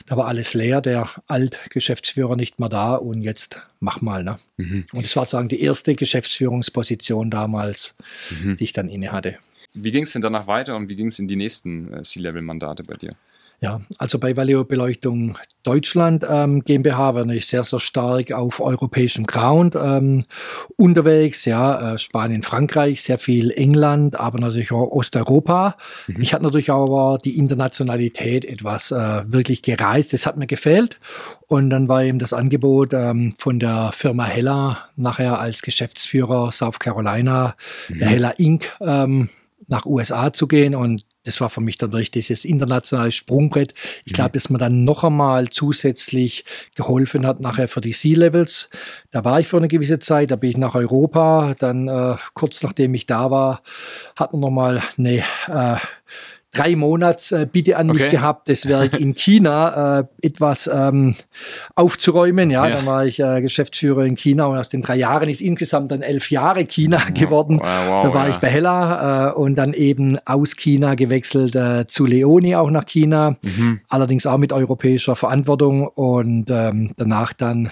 Da 0.07 0.17
war 0.17 0.27
alles 0.27 0.55
leer, 0.55 0.81
der 0.81 1.11
Altgeschäftsführer 1.29 2.35
nicht 2.35 2.59
mehr 2.59 2.69
da 2.69 2.97
und 2.97 3.23
jetzt 3.23 3.61
mach 3.79 4.01
mal. 4.01 4.25
Ne? 4.25 4.39
Mhm. 4.57 4.87
Und 4.93 5.05
das 5.05 5.15
war 5.17 5.25
sozusagen 5.25 5.49
die 5.49 5.61
erste 5.61 5.95
Geschäftsführungsposition 5.95 7.31
damals, 7.31 7.95
mhm. 8.31 8.57
die 8.57 8.65
ich 8.65 8.73
dann 8.73 8.89
inne 8.89 9.13
hatte. 9.13 9.37
Wie 9.75 9.93
ging 9.93 10.05
es 10.05 10.13
denn 10.13 10.23
danach 10.23 10.47
weiter 10.47 10.75
und 10.75 10.89
wie 10.89 10.97
ging 10.97 11.09
es 11.09 11.19
in 11.19 11.29
die 11.29 11.37
nächsten 11.37 11.93
äh, 11.93 12.03
C-Level-Mandate 12.03 12.83
bei 12.83 12.95
dir? 12.95 13.11
Ja, 13.61 13.81
also 13.99 14.19
bei 14.19 14.37
Valeo 14.37 14.65
Beleuchtung 14.65 15.39
Deutschland 15.63 16.27
ähm, 16.29 16.63
GmbH 16.63 17.15
war 17.15 17.27
ich 17.29 17.47
sehr, 17.47 17.65
sehr 17.65 17.81
stark 17.81 18.33
auf 18.33 18.61
europäischem 18.61 19.25
Ground 19.25 19.75
ähm, 19.75 20.23
unterwegs. 20.77 21.47
Ja, 21.47 21.95
äh, 21.95 21.99
Spanien, 21.99 22.43
Frankreich, 22.43 23.03
sehr 23.03 23.19
viel 23.19 23.51
England, 23.51 24.21
aber 24.21 24.39
natürlich 24.39 24.73
auch 24.73 24.91
Osteuropa. 24.91 25.77
Mhm. 26.07 26.19
Mich 26.19 26.35
hat 26.35 26.43
natürlich 26.43 26.71
aber 26.71 27.19
die 27.25 27.39
Internationalität 27.39 28.45
etwas 28.45 28.91
äh, 28.91 29.25
wirklich 29.27 29.63
gereist. 29.63 30.13
Das 30.13 30.27
hat 30.27 30.37
mir 30.37 30.47
gefehlt. 30.47 30.99
Und 31.49 31.71
dann 31.71 31.89
war 31.89 32.03
eben 32.03 32.19
das 32.19 32.35
Angebot 32.35 32.93
ähm, 32.93 33.35
von 33.39 33.59
der 33.59 33.91
Firma 33.93 34.25
Hella 34.25 34.89
nachher 34.97 35.41
als 35.41 35.63
Geschäftsführer 35.63 36.53
South 36.53 36.79
Carolina, 36.79 37.55
mhm. 37.89 37.99
der 38.01 38.09
Hella 38.09 38.31
Inc. 38.33 38.71
Ähm, 38.81 39.31
nach 39.69 39.87
USA 39.87 40.33
zu 40.33 40.47
gehen 40.47 40.75
und 40.75 41.05
das 41.27 41.41
war 41.41 41.51
für 41.51 41.61
mich 41.61 41.77
dann 41.77 41.93
wirklich 41.93 42.13
dieses 42.13 42.45
internationale 42.45 43.11
Sprungbrett. 43.11 43.75
Ich 44.05 44.13
glaube, 44.13 44.31
mhm. 44.31 44.33
dass 44.35 44.49
man 44.49 44.61
dann 44.61 44.85
noch 44.85 45.03
einmal 45.03 45.51
zusätzlich 45.51 46.45
geholfen 46.77 47.27
hat 47.27 47.41
nachher 47.41 47.69
für 47.69 47.81
die 47.81 47.93
Sea-Levels. 47.93 48.71
Da 49.11 49.25
war 49.25 49.41
ich 49.41 49.49
für 49.49 49.57
eine 49.57 49.69
gewisse 49.69 49.99
Zeit, 49.99 50.31
da 50.31 50.37
bin 50.37 50.51
ich 50.51 50.57
nach 50.57 50.77
Europa. 50.77 51.55
Dann 51.59 51.89
äh, 51.89 52.15
kurz 52.35 52.63
nachdem 52.63 52.95
ich 52.95 53.07
da 53.07 53.31
war, 53.31 53.63
hat 54.15 54.33
man 54.33 54.41
noch 54.41 54.51
mal 54.51 54.83
eine 54.97 55.19
äh, 55.49 55.77
drei 56.57 56.77
Monats 56.77 57.33
äh, 57.33 57.47
Bitte 57.51 57.77
an 57.77 57.89
mich 57.89 58.03
Okay. 58.03 58.11
gehabt, 58.11 58.49
das 58.49 58.67
Werk 58.67 58.99
in 59.01 59.15
China 59.15 60.01
äh, 60.01 60.05
etwas 60.23 60.71
ähm, 60.73 61.15
aufzuräumen. 61.75 62.51
Ja, 62.51 62.67
Ja. 62.67 62.77
dann 62.77 62.87
war 62.87 63.05
ich 63.07 63.21
äh, 63.21 63.41
Geschäftsführer 63.41 64.05
in 64.05 64.17
China 64.17 64.47
und 64.47 64.59
aus 64.59 64.69
den 64.69 64.83
drei 64.83 64.97
Jahren 64.97 65.29
ist 65.29 65.41
insgesamt 65.41 65.91
dann 65.91 66.03
elf 66.03 66.31
Jahre 66.31 66.65
China 66.65 66.99
geworden. 67.15 67.59
Wow, 67.61 67.69
wow, 67.89 68.05
da 68.05 68.15
war 68.15 68.29
ja. 68.29 68.35
ich 68.35 68.37
bei 68.41 68.49
Hella 68.49 69.31
äh, 69.31 69.33
und 69.33 69.57
dann 69.57 69.73
eben 69.75 70.19
aus 70.25 70.57
China 70.57 70.95
gewechselt 70.95 71.55
äh, 71.55 71.87
zu 71.87 72.07
Leoni, 72.07 72.55
auch 72.57 72.71
nach 72.71 72.87
China. 72.87 73.37
Mhm. 73.43 73.81
Allerdings 73.89 74.27
auch 74.27 74.39
mit 74.39 74.53
europäischer 74.53 75.17
Verantwortung 75.17 75.87
und 75.87 76.51
ähm, 76.51 76.93
danach 76.97 77.33
dann 77.33 77.71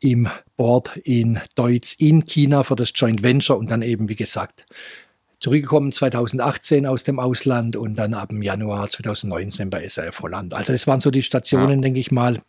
im 0.00 0.28
Board 0.56 0.96
in 1.04 1.38
Deutz 1.54 1.94
in 1.98 2.24
China 2.26 2.62
für 2.62 2.76
das 2.76 2.92
Joint 2.94 3.22
Venture 3.22 3.58
und 3.58 3.70
dann 3.70 3.82
eben, 3.82 4.08
wie 4.08 4.16
gesagt, 4.16 4.64
zurückgekommen 5.42 5.90
2018 5.90 6.86
aus 6.86 7.02
dem 7.02 7.18
Ausland 7.18 7.76
und 7.76 7.96
dann 7.96 8.14
ab 8.14 8.28
dem 8.28 8.42
Januar 8.42 8.88
2019 8.88 9.70
bei 9.70 9.86
SRF 9.86 10.20
Holland. 10.22 10.54
Also 10.54 10.72
das 10.72 10.86
waren 10.86 11.00
so 11.00 11.10
die 11.10 11.22
Stationen, 11.22 11.82
denke 11.82 11.98
ich 11.98 12.12
mal, 12.12 12.40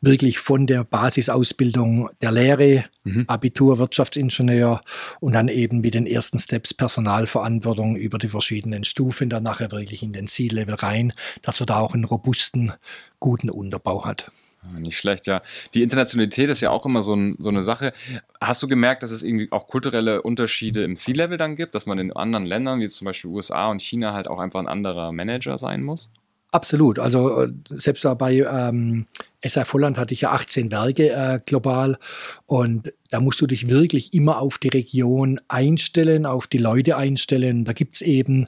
wirklich 0.00 0.38
von 0.38 0.66
der 0.66 0.84
Basisausbildung 0.84 2.08
der 2.22 2.32
Lehre, 2.32 2.84
Abitur, 3.26 3.78
Wirtschaftsingenieur 3.78 4.80
und 5.20 5.34
dann 5.34 5.48
eben 5.48 5.80
mit 5.80 5.92
den 5.92 6.06
ersten 6.06 6.38
Steps 6.38 6.72
Personalverantwortung 6.72 7.96
über 7.96 8.16
die 8.16 8.28
verschiedenen 8.28 8.84
Stufen, 8.84 9.28
dann 9.28 9.42
nachher 9.42 9.70
wirklich 9.70 10.02
in 10.02 10.14
den 10.14 10.26
C-Level 10.26 10.76
rein, 10.76 11.12
dass 11.42 11.60
er 11.60 11.66
da 11.66 11.80
auch 11.80 11.92
einen 11.92 12.04
robusten, 12.04 12.72
guten 13.20 13.50
Unterbau 13.50 14.06
hat. 14.06 14.32
Ja, 14.72 14.80
Nicht 14.80 14.98
schlecht, 14.98 15.26
ja. 15.26 15.42
Die 15.74 15.82
Internationalität 15.82 16.48
ist 16.48 16.60
ja 16.60 16.70
auch 16.70 16.86
immer 16.86 17.02
so, 17.02 17.14
ein, 17.14 17.36
so 17.38 17.48
eine 17.48 17.62
Sache. 17.62 17.92
Hast 18.40 18.62
du 18.62 18.68
gemerkt, 18.68 19.02
dass 19.02 19.10
es 19.10 19.22
irgendwie 19.22 19.50
auch 19.52 19.66
kulturelle 19.66 20.22
Unterschiede 20.22 20.84
im 20.84 20.96
C-Level 20.96 21.38
dann 21.38 21.56
gibt, 21.56 21.74
dass 21.74 21.86
man 21.86 21.98
in 21.98 22.12
anderen 22.12 22.46
Ländern, 22.46 22.80
wie 22.80 22.88
zum 22.88 23.06
Beispiel 23.06 23.30
USA 23.30 23.68
und 23.70 23.82
China, 23.82 24.14
halt 24.14 24.28
auch 24.28 24.38
einfach 24.38 24.60
ein 24.60 24.68
anderer 24.68 25.12
Manager 25.12 25.58
sein 25.58 25.82
muss? 25.82 26.10
Absolut. 26.54 27.00
Also 27.00 27.42
äh, 27.42 27.48
selbst 27.70 28.06
bei 28.16 28.46
ähm, 28.48 29.06
SF 29.40 29.72
Holland 29.72 29.98
hatte 29.98 30.14
ich 30.14 30.20
ja 30.20 30.30
18 30.30 30.70
Werke 30.70 31.10
äh, 31.10 31.40
global 31.44 31.98
und 32.46 32.92
da 33.10 33.18
musst 33.18 33.40
du 33.40 33.48
dich 33.48 33.68
wirklich 33.68 34.14
immer 34.14 34.40
auf 34.40 34.58
die 34.58 34.68
Region 34.68 35.40
einstellen, 35.48 36.26
auf 36.26 36.46
die 36.46 36.58
Leute 36.58 36.96
einstellen. 36.96 37.64
Da 37.64 37.72
gibt's 37.72 38.02
eben 38.02 38.46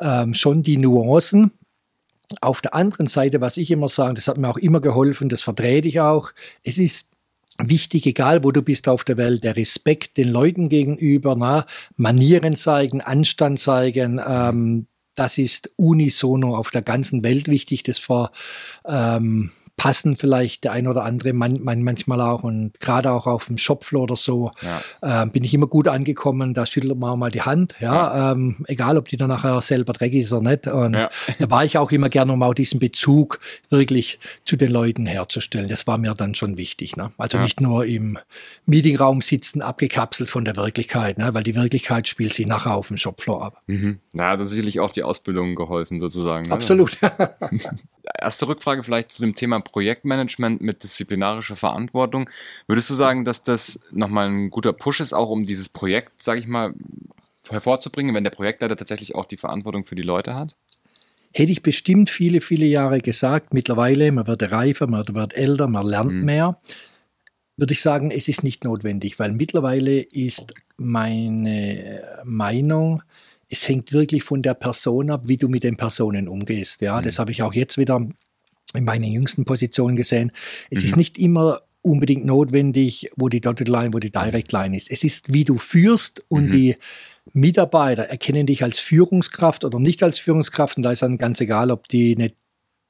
ähm, 0.00 0.34
schon 0.34 0.64
die 0.64 0.78
Nuancen. 0.78 1.52
Auf 2.40 2.60
der 2.60 2.74
anderen 2.74 3.06
Seite, 3.06 3.40
was 3.40 3.56
ich 3.56 3.70
immer 3.70 3.88
sage, 3.88 4.14
das 4.14 4.28
hat 4.28 4.38
mir 4.38 4.48
auch 4.48 4.56
immer 4.56 4.80
geholfen, 4.80 5.28
das 5.28 5.42
vertrete 5.42 5.88
ich 5.88 6.00
auch, 6.00 6.32
es 6.62 6.78
ist 6.78 7.08
wichtig, 7.58 8.06
egal 8.06 8.42
wo 8.42 8.50
du 8.50 8.62
bist 8.62 8.88
auf 8.88 9.04
der 9.04 9.16
Welt, 9.16 9.44
der 9.44 9.56
Respekt 9.56 10.16
den 10.16 10.28
Leuten 10.28 10.68
gegenüber, 10.68 11.36
na, 11.36 11.66
Manieren 11.96 12.56
zeigen, 12.56 13.00
Anstand 13.00 13.60
zeigen, 13.60 14.20
ähm, 14.26 14.86
das 15.14 15.38
ist 15.38 15.70
unisono 15.76 16.56
auf 16.56 16.70
der 16.70 16.82
ganzen 16.82 17.22
Welt 17.22 17.48
wichtig. 17.48 17.82
Das 17.84 17.98
ver, 17.98 18.32
ähm, 18.86 19.52
passen 19.76 20.16
vielleicht 20.16 20.64
der 20.64 20.72
ein 20.72 20.86
oder 20.86 21.04
andere 21.04 21.32
man, 21.32 21.60
man, 21.62 21.82
manchmal 21.82 22.20
auch 22.20 22.44
und 22.44 22.78
gerade 22.78 23.10
auch 23.10 23.26
auf 23.26 23.46
dem 23.46 23.58
Shopfloor 23.58 24.04
oder 24.04 24.16
so 24.16 24.52
Ja. 24.62 25.22
ähm, 25.22 25.30
bin 25.30 25.42
ich 25.42 25.52
immer 25.52 25.66
gut 25.66 25.88
angekommen. 25.88 26.54
Da 26.54 26.64
schüttelt 26.64 26.96
man 26.96 27.10
auch 27.10 27.16
mal 27.16 27.30
die 27.32 27.42
Hand, 27.42 27.74
ja, 27.80 28.32
Ähm, 28.32 28.64
egal 28.68 28.96
ob 28.96 29.08
die 29.08 29.16
dann 29.16 29.28
nachher 29.28 29.60
selber 29.60 29.92
dreckig 29.92 30.22
ist 30.22 30.32
oder 30.32 30.50
nicht. 30.50 30.66
Und 30.68 30.94
Ja. 30.94 31.10
da 31.40 31.50
war 31.50 31.64
ich 31.64 31.76
auch 31.76 31.90
immer 31.90 32.08
gerne, 32.08 32.32
um 32.32 32.42
auch 32.42 32.54
diesen 32.54 32.78
Bezug 32.78 33.40
wirklich 33.68 34.18
zu 34.44 34.56
den 34.56 34.70
Leuten 34.70 35.06
herzustellen. 35.06 35.68
Das 35.68 35.86
war 35.88 35.98
mir 35.98 36.14
dann 36.14 36.34
schon 36.36 36.56
wichtig. 36.56 36.96
Ne? 36.96 37.10
Also 37.18 37.38
Ja. 37.38 37.42
nicht 37.42 37.60
nur 37.60 37.84
im 37.84 38.18
Meetingraum 38.66 39.22
sitzen, 39.22 39.60
abgekapselt 39.60 40.30
von 40.30 40.44
der 40.44 40.54
Wirklichkeit, 40.56 41.18
ne? 41.18 41.34
weil 41.34 41.42
die 41.42 41.56
Wirklichkeit 41.56 42.06
spielt 42.06 42.32
sich 42.34 42.46
nachher 42.46 42.74
auf 42.76 42.88
dem 42.88 42.96
Shopfloor 42.96 43.42
ab. 43.44 43.58
Mhm. 43.66 43.98
Da 44.12 44.30
hat 44.30 44.46
sicherlich 44.46 44.78
auch 44.78 44.92
die 44.92 45.02
Ausbildung 45.02 45.56
geholfen, 45.56 45.98
sozusagen. 45.98 46.46
Ne? 46.48 46.52
Absolut. 46.54 46.96
Erste 48.20 48.46
Rückfrage 48.48 48.82
vielleicht 48.82 49.12
zu 49.12 49.22
dem 49.22 49.34
Thema 49.34 49.63
Projektmanagement 49.64 50.60
mit 50.60 50.82
disziplinarischer 50.82 51.56
Verantwortung. 51.56 52.28
Würdest 52.66 52.90
du 52.90 52.94
sagen, 52.94 53.24
dass 53.24 53.42
das 53.42 53.80
nochmal 53.90 54.28
ein 54.28 54.50
guter 54.50 54.72
Push 54.72 55.00
ist, 55.00 55.12
auch 55.12 55.30
um 55.30 55.46
dieses 55.46 55.68
Projekt, 55.68 56.22
sage 56.22 56.40
ich 56.40 56.46
mal, 56.46 56.74
hervorzubringen, 57.48 58.14
wenn 58.14 58.24
der 58.24 58.30
Projektleiter 58.30 58.76
tatsächlich 58.76 59.14
auch 59.14 59.26
die 59.26 59.36
Verantwortung 59.36 59.84
für 59.84 59.94
die 59.94 60.02
Leute 60.02 60.34
hat? 60.34 60.56
Hätte 61.32 61.52
ich 61.52 61.62
bestimmt 61.62 62.10
viele, 62.10 62.40
viele 62.40 62.66
Jahre 62.66 63.00
gesagt. 63.00 63.52
Mittlerweile, 63.52 64.12
man 64.12 64.26
wird 64.26 64.50
reifer, 64.52 64.86
man 64.86 65.04
wird 65.08 65.34
älter, 65.34 65.66
man 65.66 65.86
lernt 65.86 66.12
Mhm. 66.12 66.24
mehr. 66.24 66.60
Würde 67.56 67.72
ich 67.72 67.80
sagen, 67.80 68.10
es 68.10 68.28
ist 68.28 68.42
nicht 68.42 68.64
notwendig, 68.64 69.18
weil 69.18 69.32
mittlerweile 69.32 70.00
ist 70.00 70.54
meine 70.76 72.02
Meinung, 72.24 73.02
es 73.48 73.68
hängt 73.68 73.92
wirklich 73.92 74.22
von 74.22 74.42
der 74.42 74.54
Person 74.54 75.10
ab, 75.10 75.22
wie 75.26 75.36
du 75.36 75.48
mit 75.48 75.64
den 75.64 75.76
Personen 75.76 76.28
umgehst. 76.28 76.80
Ja, 76.80 77.00
das 77.00 77.18
habe 77.18 77.30
ich 77.30 77.42
auch 77.42 77.52
jetzt 77.52 77.78
wieder 77.78 78.06
in 78.74 78.84
meinen 78.84 79.04
jüngsten 79.04 79.44
Positionen 79.44 79.96
gesehen. 79.96 80.32
Es 80.70 80.84
ist 80.84 80.96
nicht 80.96 81.18
immer 81.18 81.60
unbedingt 81.82 82.24
notwendig, 82.24 83.10
wo 83.16 83.28
die 83.28 83.40
Dotted 83.40 83.68
Line, 83.68 83.92
wo 83.92 83.98
die 83.98 84.10
Direct 84.10 84.52
Line 84.52 84.76
ist. 84.76 84.90
Es 84.90 85.04
ist, 85.04 85.32
wie 85.32 85.44
du 85.44 85.58
führst 85.58 86.24
und 86.28 86.50
die 86.50 86.76
Mitarbeiter 87.32 88.04
erkennen 88.04 88.46
dich 88.46 88.62
als 88.62 88.78
Führungskraft 88.80 89.64
oder 89.64 89.78
nicht 89.78 90.02
als 90.02 90.18
Führungskraft 90.18 90.76
und 90.76 90.82
da 90.82 90.92
ist 90.92 91.02
dann 91.02 91.18
ganz 91.18 91.40
egal, 91.40 91.70
ob 91.70 91.88
die 91.88 92.16
eine, 92.16 92.32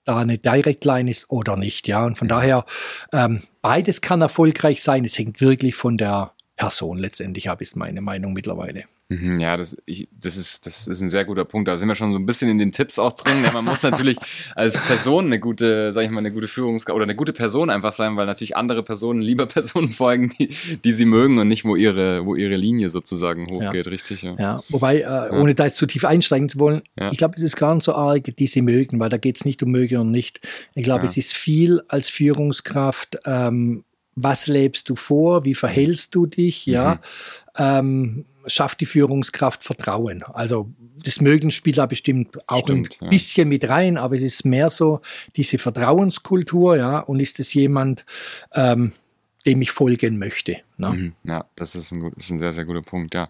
da 0.04 0.18
eine 0.18 0.38
Direct 0.38 0.84
Line 0.84 1.10
ist 1.10 1.30
oder 1.30 1.56
nicht. 1.56 1.88
Ja, 1.88 2.04
und 2.04 2.18
von 2.18 2.28
daher 2.28 2.64
ähm, 3.12 3.42
beides 3.62 4.00
kann 4.00 4.20
erfolgreich 4.20 4.82
sein. 4.82 5.04
Es 5.04 5.18
hängt 5.18 5.40
wirklich 5.40 5.74
von 5.74 5.96
der 5.96 6.32
Person 6.56 6.98
letztendlich 6.98 7.50
ab, 7.50 7.60
ist 7.60 7.76
meine 7.76 8.00
Meinung 8.00 8.32
mittlerweile. 8.32 8.84
Mhm, 9.10 9.38
Ja, 9.38 9.58
das, 9.58 9.76
ich, 9.84 10.08
das, 10.18 10.38
ist, 10.38 10.66
das 10.66 10.88
ist 10.88 11.00
ein 11.02 11.10
sehr 11.10 11.26
guter 11.26 11.44
Punkt. 11.44 11.68
Da 11.68 11.76
sind 11.76 11.88
wir 11.88 11.94
schon 11.94 12.12
so 12.12 12.18
ein 12.18 12.24
bisschen 12.24 12.48
in 12.50 12.56
den 12.58 12.72
Tipps 12.72 12.98
auch 12.98 13.12
drin. 13.12 13.42
Ja, 13.44 13.52
man 13.52 13.64
muss 13.66 13.82
natürlich 13.82 14.16
als 14.56 14.78
Person 14.78 15.26
eine 15.26 15.38
gute, 15.38 15.92
sag 15.92 16.04
ich 16.04 16.10
mal, 16.10 16.20
eine 16.20 16.30
gute 16.30 16.48
Führungskraft 16.48 16.94
oder 16.96 17.04
eine 17.04 17.14
gute 17.14 17.34
Person 17.34 17.68
einfach 17.68 17.92
sein, 17.92 18.16
weil 18.16 18.24
natürlich 18.24 18.56
andere 18.56 18.82
Personen 18.82 19.20
lieber 19.20 19.44
Personen 19.54 19.90
folgen, 19.90 20.32
die, 20.38 20.48
die 20.82 20.92
sie 20.94 21.04
mögen 21.04 21.38
und 21.38 21.48
nicht, 21.48 21.64
wo 21.66 21.76
ihre, 21.76 22.24
wo 22.24 22.34
ihre 22.34 22.56
Linie 22.56 22.88
sozusagen 22.88 23.46
hochgeht, 23.50 23.88
richtig? 23.88 24.22
Ja. 24.22 24.34
Ja, 24.38 24.62
wobei, 24.70 25.00
äh, 25.02 25.30
ohne 25.32 25.54
da 25.54 25.64
jetzt 25.66 25.76
zu 25.76 25.84
tief 25.86 26.04
einsteigen 26.06 26.48
zu 26.48 26.58
wollen, 26.58 26.80
Ja. 26.98 27.12
ich 27.12 27.18
glaube, 27.18 27.34
es 27.36 27.42
ist 27.42 27.56
gar 27.56 27.74
nicht 27.74 27.84
so 27.84 27.92
arg, 27.92 28.34
die 28.36 28.46
sie 28.46 28.62
mögen, 28.62 29.00
weil 29.00 29.10
da 29.10 29.18
geht 29.18 29.36
es 29.36 29.44
nicht 29.44 29.62
um 29.62 29.70
mögen 29.70 29.96
oder 29.96 30.04
nicht. 30.04 30.40
Ich 30.74 30.82
glaube, 30.82 31.04
Ja. 31.04 31.10
es 31.10 31.16
ist 31.18 31.34
viel 31.34 31.82
als 31.88 32.08
Führungskraft, 32.08 33.18
ähm, 33.26 33.84
was 34.16 34.46
lebst 34.46 34.88
du 34.88 34.96
vor, 34.96 35.44
wie 35.44 35.54
verhältst 35.54 36.14
du 36.14 36.26
dich, 36.26 36.66
ja, 36.66 37.00
ähm, 37.56 38.24
schafft 38.46 38.80
die 38.80 38.86
Führungskraft 38.86 39.64
Vertrauen. 39.64 40.22
Also 40.22 40.70
das 41.02 41.20
Mögen 41.20 41.50
spielt 41.50 41.78
da 41.78 41.86
bestimmt 41.86 42.38
auch 42.48 42.64
Stimmt, 42.64 42.98
ein 43.00 43.04
ja. 43.04 43.10
bisschen 43.10 43.48
mit 43.48 43.68
rein, 43.68 43.96
aber 43.96 44.16
es 44.16 44.22
ist 44.22 44.44
mehr 44.44 44.70
so 44.70 45.00
diese 45.36 45.58
Vertrauenskultur, 45.58 46.76
ja, 46.76 47.00
und 47.00 47.20
ist 47.20 47.40
es 47.40 47.54
jemand, 47.54 48.04
ähm, 48.52 48.92
dem 49.46 49.60
ich 49.60 49.70
folgen 49.70 50.18
möchte. 50.18 50.58
Ne? 50.78 50.90
Mhm. 50.90 51.12
Ja, 51.24 51.44
das 51.56 51.74
ist 51.74 51.92
ein, 51.92 52.00
gut, 52.00 52.14
ist 52.16 52.30
ein 52.30 52.38
sehr, 52.38 52.52
sehr 52.52 52.64
guter 52.64 52.82
Punkt, 52.82 53.14
ja. 53.14 53.28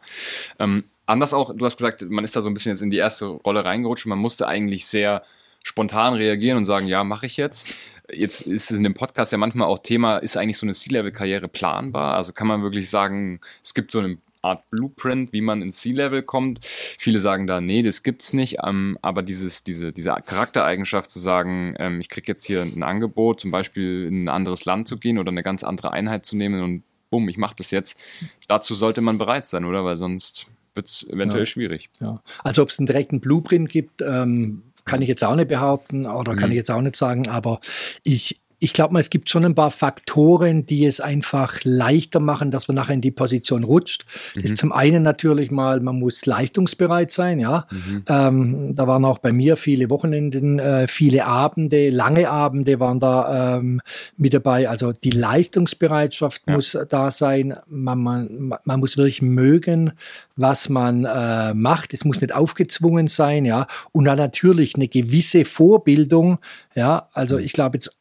Ähm, 0.59 0.85
anders 1.07 1.35
auch, 1.35 1.55
du 1.55 1.64
hast 1.64 1.76
gesagt, 1.76 2.03
man 2.03 2.25
ist 2.25 2.37
da 2.37 2.41
so 2.41 2.49
ein 2.49 2.55
bisschen 2.55 2.71
jetzt 2.71 2.83
in 2.83 2.91
die 2.91 2.99
erste 2.99 3.26
Rolle 3.26 3.64
reingerutscht 3.64 4.07
man 4.07 4.19
musste 4.19 4.47
eigentlich 4.47 4.87
sehr 4.87 5.23
spontan 5.62 6.14
reagieren 6.14 6.59
und 6.59 6.67
sagen, 6.67 6.87
ja, 6.87 7.03
mache 7.05 7.26
ich 7.26 7.37
jetzt. 7.37 7.69
Jetzt 8.12 8.42
ist 8.42 8.70
es 8.70 8.76
in 8.76 8.84
dem 8.84 8.94
Podcast 8.94 9.32
ja 9.32 9.38
manchmal 9.38 9.66
auch 9.66 9.78
Thema, 9.78 10.18
ist 10.18 10.37
eigentlich 10.37 10.58
so 10.58 10.66
eine 10.66 10.75
C-Level-Karriere 10.75 11.49
planbar? 11.49 12.14
Also 12.14 12.32
kann 12.32 12.46
man 12.46 12.62
wirklich 12.62 12.90
sagen, 12.90 13.40
es 13.62 13.73
gibt 13.73 13.90
so 13.90 14.00
eine 14.00 14.18
Art 14.42 14.68
Blueprint, 14.70 15.32
wie 15.32 15.40
man 15.40 15.62
ins 15.62 15.80
C-Level 15.80 16.23
kommt. 16.23 16.64
Viele 16.66 17.18
sagen 17.18 17.46
da, 17.46 17.62
nee, 17.62 17.82
das 17.82 18.02
gibt's 18.02 18.34
nicht. 18.34 18.58
Ähm, 18.62 18.99
aber 19.00 19.23
dieses, 19.23 19.64
diese, 19.64 19.92
diese 19.92 20.14
Charaktereigenschaft 20.25 21.08
zu 21.08 21.18
sagen, 21.18 21.75
ähm, 21.78 22.00
ich 22.00 22.11
kriege 22.11 22.26
jetzt 22.28 22.44
hier 22.44 22.61
ein 22.61 22.82
Angebot, 22.82 23.40
zum 23.40 23.50
Beispiel 23.50 24.06
in 24.06 24.25
ein 24.25 24.28
anderes 24.28 24.66
Land 24.66 24.87
zu 24.87 24.99
gehen 24.99 25.18
oder 25.18 25.30
eine 25.30 25.42
ganz 25.42 25.64
andere 25.64 25.92
Einheit 25.92 26.26
zu 26.26 26.37
nehmen 26.37 26.62
und 26.62 26.82
bumm, 27.08 27.28
ich 27.30 27.38
mache 27.38 27.54
das 27.56 27.70
jetzt. 27.70 27.99
Dazu 28.46 28.75
sollte 28.75 29.00
man 29.00 29.16
bereit 29.16 29.46
sein, 29.46 29.64
oder? 29.64 29.84
Weil 29.84 29.96
sonst 29.96 30.44
wird's 30.75 31.04
eventuell 31.04 31.42
Ja. 31.42 31.46
schwierig. 31.46 31.88
Ja. 32.00 32.20
Also 32.42 32.62
ob 32.62 32.68
es 32.68 32.78
einen 32.78 32.87
direkten 32.87 33.20
Blueprint 33.20 33.70
gibt, 33.70 34.02
ähm, 34.02 34.62
kann 34.85 35.03
ich 35.03 35.09
jetzt 35.09 35.25
auch 35.25 35.35
nicht 35.35 35.49
behaupten 35.49 36.07
oder 36.07 36.37
kann 36.37 36.50
ich 36.50 36.57
jetzt 36.57 36.71
auch 36.71 36.81
nicht 36.81 36.97
sagen, 36.97 37.29
aber 37.29 37.61
ich, 38.03 38.41
ich 38.64 38.73
glaube 38.73 38.94
mal, 38.94 39.00
es 39.00 39.11
gibt 39.11 39.28
schon 39.28 39.44
ein 39.44 39.54
paar 39.54 39.71
Faktoren, 39.71 40.64
die 40.64 40.87
es 40.87 40.99
einfach 40.99 41.59
leichter 41.64 42.18
machen, 42.18 42.50
dass 42.50 42.66
man 42.66 42.76
nachher 42.76 42.94
in 42.94 43.02
die 43.02 43.11
Position 43.11 43.62
rutscht. 43.62 44.06
Das 44.35 44.44
ist 44.44 44.56
zum 44.56 44.73
einen 44.73 45.02
natürlich 45.02 45.50
mal, 45.50 45.80
man 45.80 45.99
muss 45.99 46.25
leistungsbereit 46.25 47.11
sein, 47.11 47.38
ja. 47.40 47.66
Ähm, 48.09 48.75
da 48.75 48.87
waren 48.87 49.04
auch 49.04 49.18
bei 49.18 49.33
mir 49.33 49.59
viele 49.59 49.90
Wochenenden, 49.90 50.59
äh, 50.59 50.88
viele 50.88 51.26
Abende, 51.26 51.90
lange 51.90 52.30
Abende 52.30 52.80
waren 52.80 53.00
da 53.00 53.56
ähm, 53.59 53.83
mit 54.16 54.33
dabei. 54.33 54.66
Also 54.68 54.92
die 54.92 55.11
Leistungsbereitschaft 55.11 56.42
Ja. 56.47 56.54
muss 56.54 56.78
da 56.88 57.11
sein. 57.11 57.54
Man, 57.68 57.99
man, 57.99 58.54
man 58.64 58.80
muss 58.80 58.97
wirklich 58.97 59.21
mögen, 59.21 59.92
was 60.37 60.71
man 60.71 61.04
äh, 61.04 61.52
macht. 61.52 61.92
Es 61.92 62.06
muss 62.06 62.23
nicht 62.23 62.35
aufgezwungen 62.35 63.09
sein, 63.09 63.44
ja. 63.44 63.66
Und 63.92 64.06
dann 64.06 64.16
natürlich 64.16 64.75
eine 64.76 64.88
gewisse 64.88 65.44
Vorbildung, 65.44 66.38
ja. 66.75 67.09
Also 67.12 67.37
ich 67.37 67.52
glaube 67.52 67.76
jetzt 67.76 67.94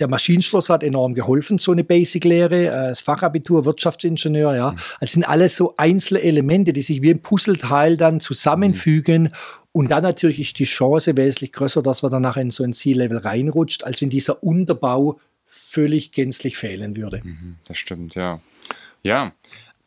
der 0.00 0.08
Maschinenschloss 0.08 0.68
hat 0.68 0.82
enorm 0.82 1.14
geholfen, 1.14 1.58
so 1.58 1.72
eine 1.72 1.84
Basic-Lehre, 1.84 2.66
äh, 2.66 2.88
das 2.88 3.00
Fachabitur, 3.00 3.64
Wirtschaftsingenieur, 3.64 4.54
ja. 4.54 4.72
Mhm. 4.72 4.78
Also 5.00 5.12
sind 5.14 5.28
alles 5.28 5.56
so 5.56 5.74
einzelne 5.76 6.22
Elemente, 6.22 6.72
die 6.72 6.82
sich 6.82 7.02
wie 7.02 7.10
ein 7.10 7.20
Puzzleteil 7.20 7.96
dann 7.96 8.20
zusammenfügen. 8.20 9.24
Mhm. 9.24 9.30
Und 9.72 9.90
dann 9.90 10.02
natürlich 10.02 10.40
ist 10.40 10.58
die 10.58 10.64
Chance 10.64 11.16
wesentlich 11.16 11.52
größer, 11.52 11.82
dass 11.82 12.02
man 12.02 12.10
danach 12.10 12.36
in 12.36 12.50
so 12.50 12.64
ein 12.64 12.72
C-Level 12.72 13.18
reinrutscht, 13.18 13.84
als 13.84 14.00
wenn 14.00 14.10
dieser 14.10 14.42
Unterbau 14.42 15.18
völlig 15.46 16.12
gänzlich 16.12 16.56
fehlen 16.56 16.96
würde. 16.96 17.20
Mhm, 17.22 17.56
das 17.66 17.78
stimmt, 17.78 18.14
ja. 18.14 18.40
Ja, 19.02 19.32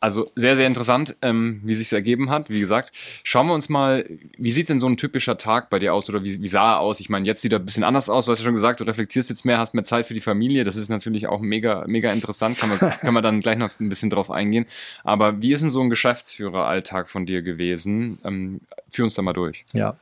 also 0.00 0.30
sehr, 0.34 0.56
sehr 0.56 0.66
interessant, 0.66 1.16
ähm, 1.20 1.60
wie 1.62 1.74
sich 1.74 1.92
ergeben 1.92 2.30
hat. 2.30 2.48
Wie 2.48 2.58
gesagt, 2.58 2.92
schauen 3.22 3.46
wir 3.46 3.54
uns 3.54 3.68
mal, 3.68 4.06
wie 4.38 4.50
sieht 4.50 4.70
denn 4.70 4.80
so 4.80 4.86
ein 4.86 4.96
typischer 4.96 5.36
Tag 5.36 5.68
bei 5.68 5.78
dir 5.78 5.92
aus 5.92 6.08
oder 6.08 6.24
wie, 6.24 6.40
wie 6.40 6.48
sah 6.48 6.72
er 6.72 6.80
aus? 6.80 7.00
Ich 7.00 7.10
meine, 7.10 7.26
jetzt 7.26 7.42
sieht 7.42 7.52
er 7.52 7.58
ein 7.58 7.66
bisschen 7.66 7.84
anders 7.84 8.08
aus. 8.08 8.24
Du 8.24 8.32
hast 8.32 8.38
ja 8.38 8.46
schon 8.46 8.54
gesagt, 8.54 8.80
du 8.80 8.84
reflektierst 8.84 9.28
jetzt 9.28 9.44
mehr, 9.44 9.58
hast 9.58 9.74
mehr 9.74 9.84
Zeit 9.84 10.06
für 10.06 10.14
die 10.14 10.22
Familie. 10.22 10.64
Das 10.64 10.76
ist 10.76 10.88
natürlich 10.88 11.26
auch 11.28 11.40
mega, 11.40 11.84
mega 11.86 12.10
interessant. 12.12 12.58
Kann 12.58 12.70
man, 12.70 12.78
kann 13.00 13.12
man 13.12 13.22
dann 13.22 13.40
gleich 13.40 13.58
noch 13.58 13.70
ein 13.78 13.90
bisschen 13.90 14.08
drauf 14.08 14.30
eingehen. 14.30 14.64
Aber 15.04 15.42
wie 15.42 15.52
ist 15.52 15.60
denn 15.60 15.70
so 15.70 15.82
ein 15.82 15.90
Geschäftsführeralltag 15.90 17.08
von 17.08 17.26
dir 17.26 17.42
gewesen? 17.42 18.18
Ähm, 18.24 18.60
führ 18.90 19.04
uns 19.04 19.14
da 19.14 19.22
mal 19.22 19.34
durch. 19.34 19.64
Ja, 19.74 19.96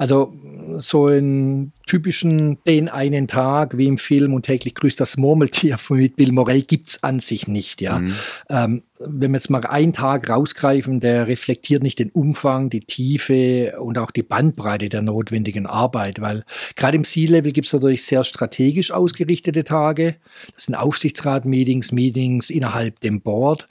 also 0.00 0.32
so 0.78 1.06
einen 1.06 1.72
typischen 1.86 2.56
den 2.64 2.88
einen 2.88 3.28
Tag 3.28 3.76
wie 3.76 3.86
im 3.86 3.98
Film 3.98 4.32
und 4.32 4.46
täglich 4.46 4.74
grüßt 4.74 4.98
das 4.98 5.18
Murmeltier 5.18 5.76
mit 5.90 6.16
Bill 6.16 6.32
Morell 6.32 6.62
gibt's 6.62 7.02
an 7.02 7.20
sich 7.20 7.48
nicht. 7.48 7.82
Ja, 7.82 7.98
mhm. 7.98 8.14
ähm, 8.48 8.82
wenn 8.98 9.32
wir 9.32 9.36
jetzt 9.36 9.50
mal 9.50 9.66
einen 9.66 9.92
Tag 9.92 10.30
rausgreifen, 10.30 11.00
der 11.00 11.26
reflektiert 11.26 11.82
nicht 11.82 11.98
den 11.98 12.08
Umfang, 12.12 12.70
die 12.70 12.80
Tiefe 12.80 13.74
und 13.78 13.98
auch 13.98 14.10
die 14.10 14.22
Bandbreite 14.22 14.88
der 14.88 15.02
notwendigen 15.02 15.66
Arbeit, 15.66 16.22
weil 16.22 16.44
gerade 16.76 16.96
im 16.96 17.04
C-Level 17.04 17.52
gibt's 17.52 17.74
natürlich 17.74 18.06
sehr 18.06 18.24
strategisch 18.24 18.92
ausgerichtete 18.92 19.64
Tage. 19.64 20.16
Das 20.54 20.64
sind 20.64 20.76
Aufsichtsrat-Meetings, 20.76 21.92
Meetings 21.92 22.48
innerhalb 22.48 23.00
dem 23.00 23.20
Board. 23.20 23.66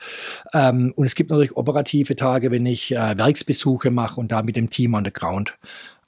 Ähm, 0.54 0.94
und 0.96 1.08
es 1.08 1.16
gibt 1.16 1.32
natürlich 1.32 1.58
operative 1.58 2.16
Tage, 2.16 2.52
wenn 2.52 2.68
ich 2.68 2.92
äh, 2.92 3.18
Werksbesuche 3.18 3.90
mache 3.90 4.20
und 4.20 4.32
da 4.32 4.44
mit 4.44 4.56
dem 4.56 4.70
Team 4.70 4.94
on 4.94 5.06
the 5.06 5.12
ground 5.12 5.58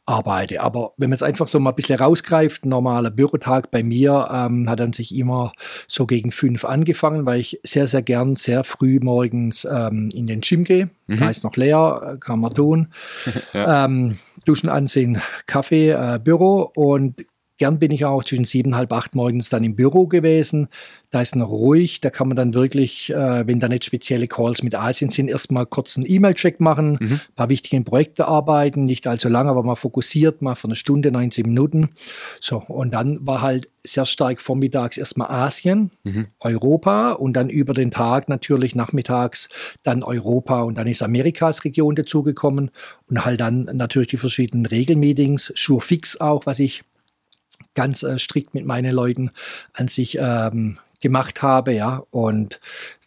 arbeite. 0.05 0.61
Aber 0.61 0.93
wenn 0.97 1.09
man 1.09 1.15
es 1.15 1.23
einfach 1.23 1.47
so 1.47 1.59
mal 1.59 1.71
ein 1.71 1.75
bisschen 1.75 1.99
rausgreift, 1.99 2.65
ein 2.65 2.69
normaler 2.69 3.11
Bürotag 3.11 3.71
bei 3.71 3.83
mir 3.83 4.29
ähm, 4.31 4.69
hat 4.69 4.79
dann 4.79 4.93
sich 4.93 5.15
immer 5.15 5.53
so 5.87 6.05
gegen 6.05 6.31
fünf 6.31 6.65
angefangen, 6.65 7.25
weil 7.25 7.39
ich 7.39 7.59
sehr, 7.63 7.87
sehr 7.87 8.01
gern 8.01 8.35
sehr 8.35 8.63
früh 8.63 8.99
morgens 9.01 9.65
ähm, 9.65 10.09
in 10.13 10.27
den 10.27 10.41
Gym 10.41 10.63
gehe. 10.63 10.89
Mhm. 11.07 11.19
Da 11.19 11.29
ist 11.29 11.43
noch 11.43 11.55
leer, 11.55 12.17
kann 12.19 12.39
man 12.39 12.53
tun. 12.53 12.87
ja. 13.53 13.85
ähm, 13.85 14.17
Duschen 14.45 14.69
ansehen, 14.69 15.21
Kaffee, 15.45 15.91
äh, 15.91 16.19
Büro 16.21 16.71
und 16.73 17.25
Gern 17.61 17.77
bin 17.77 17.91
ich 17.91 18.05
auch 18.05 18.23
zwischen 18.23 18.45
sieben, 18.45 18.75
halb 18.75 18.91
acht 18.91 19.13
morgens 19.13 19.49
dann 19.49 19.63
im 19.63 19.75
Büro 19.75 20.07
gewesen. 20.07 20.67
Da 21.11 21.21
ist 21.21 21.35
noch 21.35 21.51
ruhig. 21.51 22.01
Da 22.01 22.09
kann 22.09 22.27
man 22.27 22.35
dann 22.35 22.55
wirklich, 22.55 23.11
äh, 23.11 23.45
wenn 23.45 23.59
da 23.59 23.67
nicht 23.67 23.85
spezielle 23.85 24.27
Calls 24.27 24.63
mit 24.63 24.73
Asien 24.73 25.11
sind, 25.11 25.29
erstmal 25.29 25.67
kurz 25.67 25.95
einen 25.95 26.07
E-Mail-Check 26.09 26.59
machen, 26.59 26.97
mhm. 26.99 27.11
ein 27.11 27.35
paar 27.35 27.49
wichtige 27.49 27.79
Projekte 27.83 28.27
arbeiten, 28.27 28.85
nicht 28.85 29.05
allzu 29.05 29.29
lange, 29.29 29.51
aber 29.51 29.61
mal 29.61 29.75
fokussiert, 29.75 30.41
mal 30.41 30.55
für 30.55 30.69
eine 30.69 30.75
Stunde, 30.75 31.11
90 31.11 31.45
Minuten. 31.45 31.89
So, 32.39 32.63
und 32.67 32.95
dann 32.95 33.27
war 33.27 33.41
halt 33.41 33.69
sehr 33.83 34.07
stark 34.07 34.41
vormittags 34.41 34.97
erstmal 34.97 35.29
Asien, 35.29 35.91
mhm. 36.03 36.29
Europa 36.39 37.11
und 37.11 37.33
dann 37.33 37.47
über 37.49 37.73
den 37.73 37.91
Tag 37.91 38.27
natürlich 38.27 38.73
nachmittags 38.73 39.49
dann 39.83 40.01
Europa 40.01 40.61
und 40.61 40.79
dann 40.79 40.87
ist 40.87 41.03
Amerikas 41.03 41.63
Region 41.63 41.93
dazugekommen 41.93 42.71
und 43.07 43.23
halt 43.23 43.39
dann 43.39 43.69
natürlich 43.73 44.09
die 44.09 44.17
verschiedenen 44.17 44.65
Regelmeetings, 44.65 45.53
Sure 45.55 45.81
Fix 45.81 46.19
auch, 46.19 46.47
was 46.47 46.57
ich 46.57 46.83
ganz 47.73 48.03
äh, 48.03 48.19
strikt 48.19 48.53
mit 48.53 48.65
meinen 48.65 48.93
Leuten 48.93 49.31
an 49.73 49.87
sich 49.87 50.17
ähm, 50.19 50.79
gemacht 51.01 51.41
habe, 51.41 51.73
ja. 51.73 52.03
Und 52.11 52.59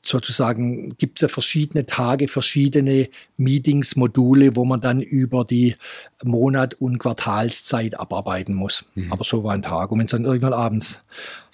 sozusagen 0.07 0.97
gibt 0.99 1.19
es 1.19 1.23
ja 1.23 1.29
verschiedene 1.29 1.87
Tage, 1.87 2.29
verschiedene 2.29 3.09
Meetings, 3.37 3.97
Module, 3.97 4.55
wo 4.55 4.65
man 4.65 4.81
dann 4.81 5.01
über 5.01 5.45
die 5.45 5.77
Monat- 6.23 6.75
und 6.75 6.99
Quartalszeit 6.99 7.99
abarbeiten 7.99 8.55
muss. 8.55 8.85
Mhm. 8.95 9.13
Aber 9.13 9.25
so 9.25 9.45
war 9.45 9.55
ein 9.55 9.63
Tag. 9.63 9.91
Und 9.91 9.99
wenn 9.99 10.07
du 10.07 10.17
dann 10.17 10.25
irgendwann 10.25 10.53
abends 10.53 11.01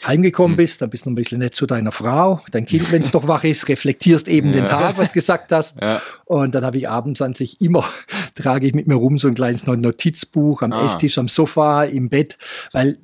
heimgekommen 0.07 0.53
mhm. 0.53 0.57
bist, 0.57 0.83
dann 0.83 0.91
bist 0.91 1.07
du 1.07 1.11
ein 1.11 1.15
bisschen 1.15 1.39
nett 1.39 1.55
zu 1.55 1.67
deiner 1.67 1.93
Frau, 1.93 2.41
dein 2.51 2.67
Kind, 2.67 2.91
wenn 2.91 3.03
es 3.03 3.13
noch 3.13 3.29
wach 3.29 3.45
ist, 3.45 3.69
reflektierst 3.69 4.29
eben 4.29 4.53
ja. 4.53 4.61
den 4.61 4.67
Tag, 4.67 4.99
was 4.99 5.09
du 5.09 5.15
gesagt 5.15 5.53
hast. 5.53 5.81
Ja. 5.81 6.03
Und 6.25 6.55
dann 6.55 6.65
habe 6.65 6.79
ich 6.79 6.89
abends 6.89 7.23
an 7.23 7.35
sich 7.35 7.61
immer, 7.61 7.85
trage 8.35 8.67
ich 8.67 8.75
mit 8.75 8.87
mir 8.87 8.95
rum 8.95 9.19
so 9.19 9.29
ein 9.29 9.35
kleines 9.35 9.67
Notizbuch 9.67 10.63
am 10.63 10.73
ah. 10.73 10.85
Esstisch, 10.85 11.19
am 11.19 11.29
Sofa, 11.29 11.85
im 11.85 12.09
Bett, 12.09 12.37
weil 12.73 12.99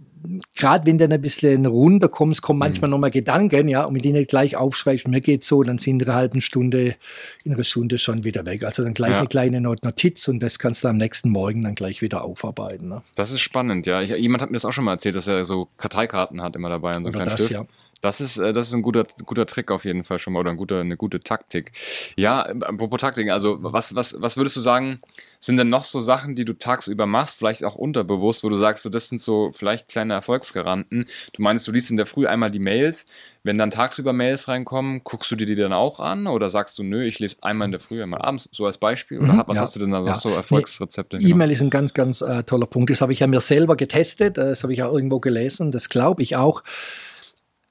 gerade 0.55 0.87
wenn 0.87 0.99
du 0.99 1.09
ein 1.09 1.21
bisschen 1.21 1.67
runterkommst, 1.67 2.43
kommen 2.43 2.59
manchmal 2.59 2.89
mhm. 2.89 2.93
nochmal 2.93 3.11
Gedanken, 3.11 3.69
ja, 3.69 3.85
und 3.85 3.95
wenn 3.95 4.03
die 4.03 4.13
nicht 4.13 4.29
gleich 4.29 4.57
aufschreibst, 4.57 5.09
mir 5.09 5.21
geht's 5.21 5.49
so, 5.49 5.63
dann 5.63 5.79
sind 5.79 6.03
in 6.03 6.09
einer 6.09 6.17
halben 6.17 6.41
Stunde, 6.41 6.97
in 7.45 7.55
einer 7.55 7.65
Stunde 7.65 7.99
schon 7.99 8.25
wieder 8.25 8.45
weg. 8.47 8.65
Also 8.65 8.83
dann 8.83 8.95
gleich 8.95 9.13
ja. 9.13 9.19
eine 9.19 9.29
kleine 9.29 9.61
Notiz 9.61 10.29
und 10.29 10.43
das 10.43 10.59
kannst 10.59 10.85
du 10.85 10.89
am 10.89 10.97
nächsten 10.97 11.31
Morgen 11.31 11.63
dann 11.63 11.75
gleich 11.75 12.03
wieder 12.03 12.25
aufarbeiten. 12.25 12.89
Ne? 12.89 13.03
Das 13.15 13.31
ist 13.31 13.41
spannend, 13.41 13.87
ja. 13.87 14.03
Ich, 14.03 14.11
jemand 14.11 14.43
hat 14.43 14.51
mir 14.51 14.57
das 14.57 14.65
auch 14.65 14.73
schon 14.73 14.85
mal 14.85 14.93
erzählt, 14.93 15.15
dass 15.15 15.27
er 15.27 15.45
so 15.45 15.69
Karteikarten 15.77 16.43
hat 16.43 16.57
immer 16.57 16.69
dabei 16.69 16.97
und 16.97 17.05
so 17.05 17.11
einen 17.11 17.15
kleinen 17.15 17.31
das, 17.31 17.41
Stift. 17.41 17.53
Ja. 17.53 17.67
Das 18.07 18.21
ist, 18.21 18.39
äh, 18.39 18.53
das 18.53 18.69
ist 18.69 18.75
ein 18.75 18.83
guter, 18.83 19.05
guter 19.25 19.47
Trick 19.47 19.73
auf 19.73 19.85
jeden 19.85 20.05
Fall 20.05 20.21
schon 20.21 20.33
mal 20.33 20.39
oder 20.39 20.51
ein 20.51 20.57
guter, 20.57 20.81
eine 20.81 20.97
gute 20.97 21.19
Taktik. 21.19 21.73
Ja, 22.17 22.43
apropos 22.43 23.01
Taktik, 23.01 23.31
also 23.31 23.57
was, 23.61 23.97
was, 23.97 24.21
was 24.21 24.37
würdest 24.37 24.57
du 24.57 24.61
sagen, 24.61 25.01
sind 25.41 25.57
denn 25.57 25.69
noch 25.69 25.83
so 25.83 26.01
Sachen, 26.01 26.37
die 26.37 26.45
du 26.45 26.53
tagsüber 26.53 27.07
machst, 27.07 27.37
vielleicht 27.37 27.65
auch 27.65 27.75
unterbewusst, 27.75 28.45
wo 28.45 28.49
du 28.49 28.55
sagst, 28.55 28.85
so, 28.85 28.91
das 28.91 29.09
sind 29.09 29.21
so 29.21 29.51
vielleicht 29.53 29.89
kleine 29.89 30.15
Erfolgsgaranten. 30.15 31.07
Du 31.33 31.43
meinst, 31.43 31.67
du 31.67 31.73
liest 31.73 31.91
in 31.91 31.97
der 31.97 32.07
Früh 32.07 32.29
einmal 32.29 32.53
die 32.53 32.61
Mails. 32.61 33.07
Wenn 33.43 33.59
dann 33.59 33.73
tagsüber 33.73 34.13
Mails 34.13 34.47
reinkommen, 34.47 35.03
guckst 35.03 35.31
du 35.33 35.37
dir 35.37 35.47
die 35.47 35.57
dann 35.57 35.73
auch 35.73 35.99
an 35.99 36.29
oder 36.29 36.49
sagst 36.49 36.79
du, 36.79 36.85
nö, 36.85 37.05
ich 37.05 37.19
lese 37.19 37.39
einmal 37.43 37.67
in 37.67 37.73
der 37.73 37.81
Früh, 37.81 38.03
einmal 38.03 38.23
abends, 38.23 38.49
so 38.53 38.67
als 38.67 38.79
Beispiel? 38.79 39.19
Oder 39.19 39.33
mhm, 39.33 39.43
was 39.47 39.57
ja, 39.57 39.63
hast 39.63 39.75
du 39.75 39.81
denn 39.81 39.91
da 39.91 40.05
ja. 40.05 40.15
so 40.15 40.31
Erfolgsrezepte? 40.31 41.19
Nee, 41.19 41.31
E-Mail 41.31 41.51
ist 41.51 41.61
ein 41.61 41.71
ganz, 41.71 41.93
ganz 41.93 42.21
äh, 42.21 42.45
toller 42.45 42.67
Punkt. 42.67 42.91
Das 42.91 43.01
habe 43.01 43.13
ich 43.13 43.19
ja 43.19 43.27
mir 43.27 43.41
selber 43.41 43.77
getestet, 43.77 44.39
das 44.39 44.63
habe 44.63 44.73
ich 44.73 44.83
auch 44.85 44.95
irgendwo 44.95 45.19
gelesen, 45.19 45.73
das 45.73 45.89
glaube 45.89 46.23
ich 46.23 46.37
auch 46.37 46.63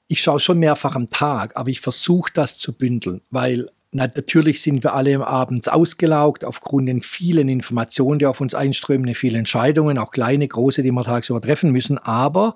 ich 0.08 0.22
schaue 0.22 0.40
schon 0.40 0.58
mehrfach 0.58 0.94
am 0.94 1.10
Tag, 1.10 1.56
aber 1.56 1.70
ich 1.70 1.80
versuche 1.80 2.30
das 2.32 2.58
zu 2.58 2.72
bündeln, 2.72 3.22
weil 3.30 3.68
natürlich 3.92 4.60
sind 4.60 4.84
wir 4.84 4.94
alle 4.94 5.26
abends 5.26 5.68
ausgelaugt 5.68 6.44
aufgrund 6.44 6.88
den 6.88 7.02
vielen 7.02 7.48
Informationen, 7.48 8.18
die 8.18 8.26
auf 8.26 8.40
uns 8.40 8.54
einströmen, 8.54 9.14
viele 9.14 9.38
Entscheidungen, 9.38 9.98
auch 9.98 10.10
kleine, 10.10 10.46
große, 10.46 10.82
die 10.82 10.92
wir 10.92 11.04
tagsüber 11.04 11.40
treffen 11.40 11.70
müssen. 11.72 11.98
Aber 11.98 12.54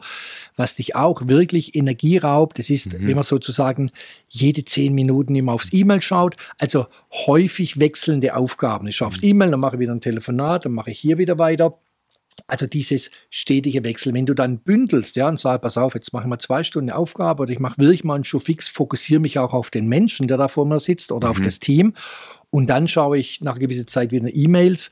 was 0.57 0.75
dich 0.77 0.95
auch 0.95 1.27
wirklich 1.27 1.75
Energie 1.75 2.19
raubt, 2.19 2.59
das 2.59 2.71
ist, 2.71 2.93
mhm. 2.93 3.07
wenn 3.07 3.15
man 3.15 3.25
sozusagen 3.25 3.91
jede 4.29 4.65
zehn 4.65 4.95
Minuten 4.95 5.35
immer 5.35 5.53
aufs 5.53 5.73
E-Mail 5.73 6.03
schaut, 6.03 6.37
also 6.59 6.87
häufig 7.27 7.81
wechselnde 7.81 8.37
Aufgaben. 8.37 8.87
Ich 8.87 8.97
schaue 8.97 9.09
aufs 9.09 9.23
mhm. 9.23 9.29
E-Mail, 9.29 9.51
dann 9.53 9.61
mache 9.61 9.77
ich 9.77 9.81
wieder 9.81 9.95
ein 9.95 10.01
Telefonat, 10.01 10.67
dann 10.67 10.73
mache 10.73 10.91
ich 10.91 10.99
hier 10.99 11.19
wieder 11.19 11.39
weiter. 11.39 11.79
Also 12.47 12.67
dieses 12.67 13.11
stetige 13.29 13.85
Wechsel, 13.85 14.15
wenn 14.15 14.27
du 14.27 14.35
dann 14.35 14.59
bündelst, 14.59 15.17
ja, 15.17 15.29
und 15.29 15.39
sagst, 15.39 15.63
pass 15.63 15.77
auf, 15.77 15.95
jetzt 15.95 16.13
machen 16.13 16.31
wir 16.31 16.39
zwei 16.39 16.65
Stunden 16.65 16.91
Aufgabe 16.91 17.43
oder 17.43 17.53
ich 17.53 17.59
mache 17.59 17.79
wirklich 17.79 18.05
mal 18.05 18.15
einen 18.15 18.25
Schuh 18.25 18.39
fix, 18.39 18.69
fokussiere 18.69 19.21
mich 19.21 19.39
auch 19.39 19.53
auf 19.53 19.71
den 19.71 19.87
Menschen, 19.87 20.27
der 20.27 20.37
da 20.37 20.49
vor 20.49 20.67
mir 20.67 20.81
sitzt 20.81 21.13
oder 21.13 21.29
mhm. 21.29 21.31
auf 21.33 21.41
das 21.41 21.59
Team 21.59 21.95
und 22.51 22.69
dann 22.69 22.89
schaue 22.89 23.19
ich 23.19 23.41
nach 23.41 23.53
einer 23.53 23.61
gewissen 23.61 23.87
Zeit 23.87 24.13
wieder 24.13 24.29
E-Mails. 24.33 24.91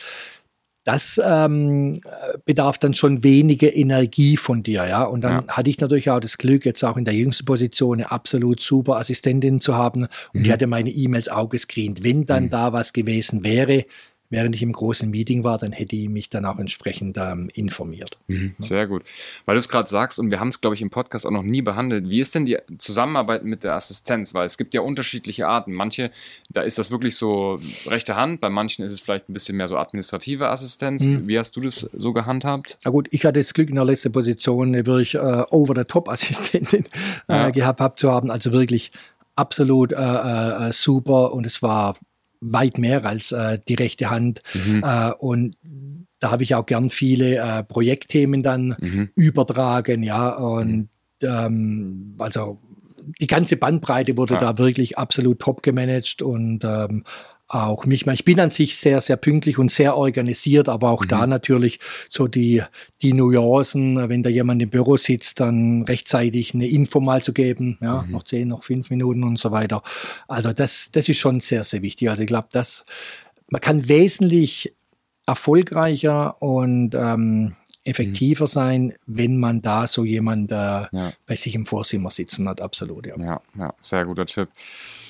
Das 0.84 1.20
ähm, 1.22 2.00
bedarf 2.46 2.78
dann 2.78 2.94
schon 2.94 3.22
weniger 3.22 3.74
Energie 3.74 4.38
von 4.38 4.62
dir, 4.62 4.86
ja. 4.86 5.04
Und 5.04 5.20
dann 5.20 5.44
ja. 5.46 5.48
hatte 5.48 5.68
ich 5.68 5.78
natürlich 5.80 6.10
auch 6.10 6.20
das 6.20 6.38
Glück, 6.38 6.64
jetzt 6.64 6.82
auch 6.82 6.96
in 6.96 7.04
der 7.04 7.12
jüngsten 7.12 7.44
Position 7.44 7.98
eine 7.98 8.10
absolut 8.10 8.60
super 8.60 8.96
Assistentin 8.96 9.60
zu 9.60 9.76
haben. 9.76 10.04
Und 10.04 10.10
mhm. 10.32 10.44
die 10.44 10.52
hatte 10.52 10.66
meine 10.66 10.88
E-Mails 10.88 11.28
auch 11.28 11.50
gescreent. 11.50 12.04
Wenn 12.04 12.24
dann 12.24 12.44
mhm. 12.44 12.50
da 12.50 12.72
was 12.72 12.94
gewesen 12.94 13.44
wäre, 13.44 13.84
während 14.30 14.54
ich 14.54 14.62
im 14.62 14.72
großen 14.72 15.10
Meeting 15.10 15.44
war, 15.44 15.58
dann 15.58 15.72
hätte 15.72 15.96
ich 15.96 16.08
mich 16.08 16.28
dann 16.28 16.44
auch 16.44 16.58
entsprechend 16.58 17.16
ähm, 17.16 17.50
informiert. 17.54 18.18
Mhm, 18.26 18.54
sehr 18.58 18.86
gut. 18.86 19.02
Weil 19.44 19.54
du 19.54 19.60
es 19.60 19.68
gerade 19.68 19.88
sagst, 19.88 20.18
und 20.18 20.30
wir 20.30 20.40
haben 20.40 20.48
es, 20.48 20.60
glaube 20.60 20.74
ich, 20.74 20.82
im 20.82 20.90
Podcast 20.90 21.26
auch 21.26 21.30
noch 21.30 21.42
nie 21.42 21.62
behandelt, 21.62 22.08
wie 22.08 22.20
ist 22.20 22.34
denn 22.34 22.46
die 22.46 22.58
Zusammenarbeit 22.78 23.44
mit 23.44 23.64
der 23.64 23.74
Assistenz? 23.74 24.34
Weil 24.34 24.46
es 24.46 24.58
gibt 24.58 24.74
ja 24.74 24.80
unterschiedliche 24.80 25.48
Arten. 25.48 25.72
Manche, 25.72 26.10
da 26.50 26.62
ist 26.62 26.78
das 26.78 26.90
wirklich 26.90 27.16
so 27.16 27.60
rechte 27.86 28.16
Hand, 28.16 28.40
bei 28.40 28.50
manchen 28.50 28.84
ist 28.84 28.92
es 28.92 29.00
vielleicht 29.00 29.28
ein 29.28 29.32
bisschen 29.32 29.56
mehr 29.56 29.68
so 29.68 29.76
administrative 29.76 30.48
Assistenz. 30.48 31.02
Mhm. 31.02 31.26
Wie 31.26 31.38
hast 31.38 31.56
du 31.56 31.60
das 31.60 31.88
so 31.92 32.12
gehandhabt? 32.12 32.78
Na 32.84 32.90
gut, 32.90 33.08
ich 33.10 33.24
hatte 33.24 33.40
das 33.40 33.54
Glück, 33.54 33.70
in 33.70 33.76
der 33.76 33.84
letzten 33.84 34.12
Position 34.12 34.74
wirklich 34.74 35.14
äh, 35.14 35.18
Over-the-Top-Assistentin 35.50 36.84
äh, 37.28 37.32
ja. 37.34 37.50
gehabt 37.50 37.98
zu 37.98 38.10
haben. 38.10 38.30
Also 38.30 38.52
wirklich 38.52 38.92
absolut 39.36 39.92
äh, 39.92 39.96
äh, 39.96 40.72
super 40.72 41.32
und 41.32 41.46
es 41.46 41.62
war 41.62 41.94
weit 42.40 42.78
mehr 42.78 43.04
als 43.04 43.32
äh, 43.32 43.58
die 43.68 43.74
rechte 43.74 44.10
Hand. 44.10 44.42
Mhm. 44.54 44.82
Äh, 44.84 45.12
und 45.12 45.56
da 46.20 46.30
habe 46.30 46.42
ich 46.42 46.54
auch 46.54 46.66
gern 46.66 46.90
viele 46.90 47.36
äh, 47.36 47.62
Projektthemen 47.62 48.42
dann 48.42 48.76
mhm. 48.80 49.10
übertragen, 49.14 50.02
ja. 50.02 50.30
Und 50.30 50.88
ähm, 51.22 52.14
also 52.18 52.60
die 53.20 53.26
ganze 53.26 53.56
Bandbreite 53.56 54.16
wurde 54.16 54.34
ja. 54.34 54.40
da 54.40 54.58
wirklich 54.58 54.98
absolut 54.98 55.38
top 55.40 55.62
gemanagt 55.62 56.22
und 56.22 56.64
ähm, 56.64 57.04
auch 57.48 57.86
mich. 57.86 58.06
Ich 58.06 58.24
bin 58.24 58.38
an 58.40 58.50
sich 58.50 58.76
sehr, 58.76 59.00
sehr 59.00 59.16
pünktlich 59.16 59.58
und 59.58 59.72
sehr 59.72 59.96
organisiert, 59.96 60.68
aber 60.68 60.90
auch 60.90 61.04
mhm. 61.04 61.08
da 61.08 61.26
natürlich 61.26 61.80
so 62.08 62.28
die, 62.28 62.62
die 63.00 63.14
Nuancen, 63.14 64.08
wenn 64.08 64.22
da 64.22 64.28
jemand 64.28 64.62
im 64.62 64.68
Büro 64.68 64.96
sitzt, 64.96 65.40
dann 65.40 65.82
rechtzeitig 65.82 66.54
eine 66.54 66.68
Info 66.68 67.00
mal 67.00 67.22
zu 67.22 67.32
geben, 67.32 67.78
ja, 67.80 68.02
mhm. 68.02 68.12
noch 68.12 68.24
zehn, 68.24 68.48
noch 68.48 68.64
fünf 68.64 68.90
Minuten 68.90 69.24
und 69.24 69.38
so 69.38 69.50
weiter. 69.50 69.82
Also 70.28 70.52
das, 70.52 70.90
das 70.92 71.08
ist 71.08 71.18
schon 71.18 71.40
sehr, 71.40 71.64
sehr 71.64 71.82
wichtig. 71.82 72.10
Also 72.10 72.22
ich 72.22 72.28
glaube, 72.28 72.48
dass 72.52 72.84
man 73.50 73.62
kann 73.62 73.88
wesentlich 73.88 74.74
erfolgreicher 75.26 76.40
und 76.42 76.94
ähm, 76.94 77.56
effektiver 77.88 78.44
mhm. 78.44 78.48
sein, 78.48 78.94
wenn 79.06 79.38
man 79.38 79.62
da 79.62 79.88
so 79.88 80.04
jemand 80.04 80.52
äh, 80.52 80.54
ja. 80.54 81.12
bei 81.26 81.36
sich 81.36 81.54
im 81.54 81.66
Vorzimmer 81.66 82.10
sitzen 82.10 82.48
hat. 82.48 82.60
Absolut, 82.60 83.06
ja. 83.06 83.16
ja. 83.18 83.40
Ja, 83.58 83.74
sehr 83.80 84.04
guter 84.04 84.26
Tipp. 84.26 84.48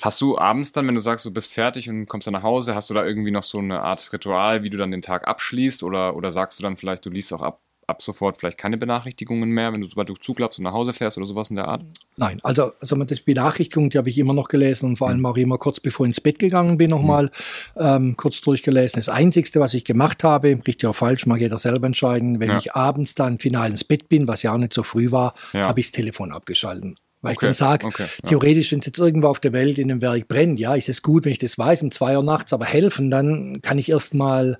Hast 0.01 0.21
du 0.21 0.37
abends 0.37 0.71
dann, 0.71 0.87
wenn 0.87 0.95
du 0.95 1.01
sagst, 1.01 1.25
du 1.25 1.31
bist 1.31 1.53
fertig 1.53 1.89
und 1.89 2.07
kommst 2.07 2.27
dann 2.27 2.33
nach 2.33 2.43
Hause, 2.43 2.73
hast 2.73 2.89
du 2.89 2.93
da 2.93 3.05
irgendwie 3.05 3.31
noch 3.31 3.43
so 3.43 3.59
eine 3.59 3.81
Art 3.81 4.11
Ritual, 4.13 4.63
wie 4.63 4.69
du 4.69 4.77
dann 4.77 4.91
den 4.91 5.01
Tag 5.01 5.27
abschließt? 5.27 5.83
Oder, 5.83 6.15
oder 6.15 6.31
sagst 6.31 6.59
du 6.59 6.63
dann 6.63 6.77
vielleicht, 6.77 7.05
du 7.05 7.09
liest 7.09 7.33
auch 7.33 7.41
ab, 7.41 7.59
ab 7.89 8.01
sofort 8.01 8.37
vielleicht 8.37 8.57
keine 8.57 8.77
Benachrichtigungen 8.77 9.49
mehr, 9.49 9.73
wenn 9.73 9.81
du 9.81 9.87
sobald 9.87 10.09
du 10.09 10.13
zuklappst 10.13 10.59
und 10.59 10.63
nach 10.63 10.73
Hause 10.73 10.93
fährst 10.93 11.17
oder 11.17 11.25
sowas 11.25 11.49
in 11.49 11.57
der 11.57 11.67
Art? 11.67 11.81
Nein, 12.17 12.39
also, 12.43 12.71
also 12.79 12.95
das 13.03 13.21
Benachrichtigung, 13.21 13.89
die 13.89 13.97
habe 13.97 14.09
ich 14.09 14.17
immer 14.17 14.33
noch 14.33 14.47
gelesen 14.47 14.85
und 14.85 14.97
vor 14.97 15.09
allem 15.09 15.25
auch 15.25 15.37
immer 15.37 15.57
kurz 15.57 15.79
bevor 15.79 16.05
ich 16.05 16.11
ins 16.11 16.21
Bett 16.21 16.39
gegangen 16.39 16.77
bin, 16.77 16.89
nochmal 16.91 17.31
mhm. 17.75 17.81
ähm, 17.81 18.17
kurz 18.17 18.41
durchgelesen. 18.41 18.99
Das 18.99 19.09
Einzige, 19.09 19.59
was 19.59 19.73
ich 19.73 19.83
gemacht 19.83 20.23
habe, 20.23 20.49
richtig 20.49 20.85
oder 20.85 20.93
falsch, 20.93 21.25
mag 21.25 21.39
jeder 21.41 21.57
selber 21.57 21.87
entscheiden, 21.87 22.39
wenn 22.39 22.51
ja. 22.51 22.57
ich 22.57 22.73
abends 22.73 23.15
dann 23.15 23.39
final 23.39 23.69
ins 23.69 23.83
Bett 23.83 24.07
bin, 24.07 24.27
was 24.27 24.43
ja 24.43 24.53
auch 24.53 24.57
nicht 24.57 24.73
so 24.73 24.83
früh 24.83 25.11
war, 25.11 25.33
ja. 25.53 25.67
habe 25.67 25.79
ich 25.79 25.87
das 25.87 25.91
Telefon 25.93 26.31
abgeschalten. 26.31 26.95
Weil 27.21 27.33
okay, 27.33 27.47
ich 27.47 27.47
dann 27.47 27.53
sage, 27.53 27.87
okay, 27.87 28.05
ja. 28.23 28.29
theoretisch, 28.29 28.71
wenn 28.71 28.79
es 28.79 28.85
jetzt 28.85 28.99
irgendwo 28.99 29.27
auf 29.27 29.41
der 29.41 29.51
Welt 29.51 29.77
in 29.77 29.91
einem 29.91 30.01
Werk 30.01 30.27
brennt, 30.29 30.59
ja, 30.59 30.75
ist 30.75 30.87
es 30.87 31.01
gut, 31.01 31.25
wenn 31.25 31.33
ich 31.33 31.37
das 31.37 31.57
weiß, 31.57 31.81
um 31.81 31.91
zwei 31.91 32.15
Uhr 32.15 32.23
nachts, 32.23 32.53
aber 32.53 32.65
helfen, 32.65 33.11
dann 33.11 33.61
kann 33.61 33.77
ich 33.77 33.89
erstmal 33.89 34.57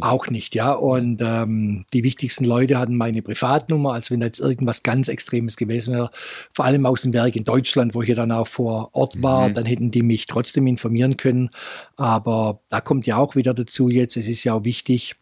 auch 0.00 0.28
nicht, 0.28 0.54
ja. 0.54 0.72
Und 0.72 1.22
ähm, 1.22 1.84
die 1.92 2.04
wichtigsten 2.04 2.44
Leute 2.44 2.78
hatten 2.78 2.96
meine 2.96 3.22
Privatnummer, 3.22 3.94
als 3.94 4.10
wenn 4.10 4.20
da 4.20 4.26
jetzt 4.26 4.40
irgendwas 4.40 4.82
ganz 4.82 5.08
Extremes 5.08 5.56
gewesen 5.56 5.94
wäre, 5.94 6.10
vor 6.52 6.64
allem 6.64 6.86
aus 6.86 7.02
dem 7.02 7.12
Werk 7.12 7.36
in 7.36 7.44
Deutschland, 7.44 7.94
wo 7.94 8.02
ich 8.02 8.08
ja 8.08 8.14
dann 8.14 8.32
auch 8.32 8.46
vor 8.46 8.90
Ort 8.92 9.22
war, 9.22 9.48
mhm. 9.48 9.54
dann 9.54 9.66
hätten 9.66 9.90
die 9.90 10.02
mich 10.02 10.26
trotzdem 10.26 10.66
informieren 10.66 11.16
können. 11.16 11.50
Aber 11.96 12.60
da 12.68 12.80
kommt 12.80 13.06
ja 13.06 13.16
auch 13.16 13.36
wieder 13.36 13.54
dazu 13.54 13.88
jetzt, 13.88 14.16
es 14.16 14.28
ist 14.28 14.44
ja 14.44 14.54
auch 14.54 14.64
wichtig, 14.64 15.16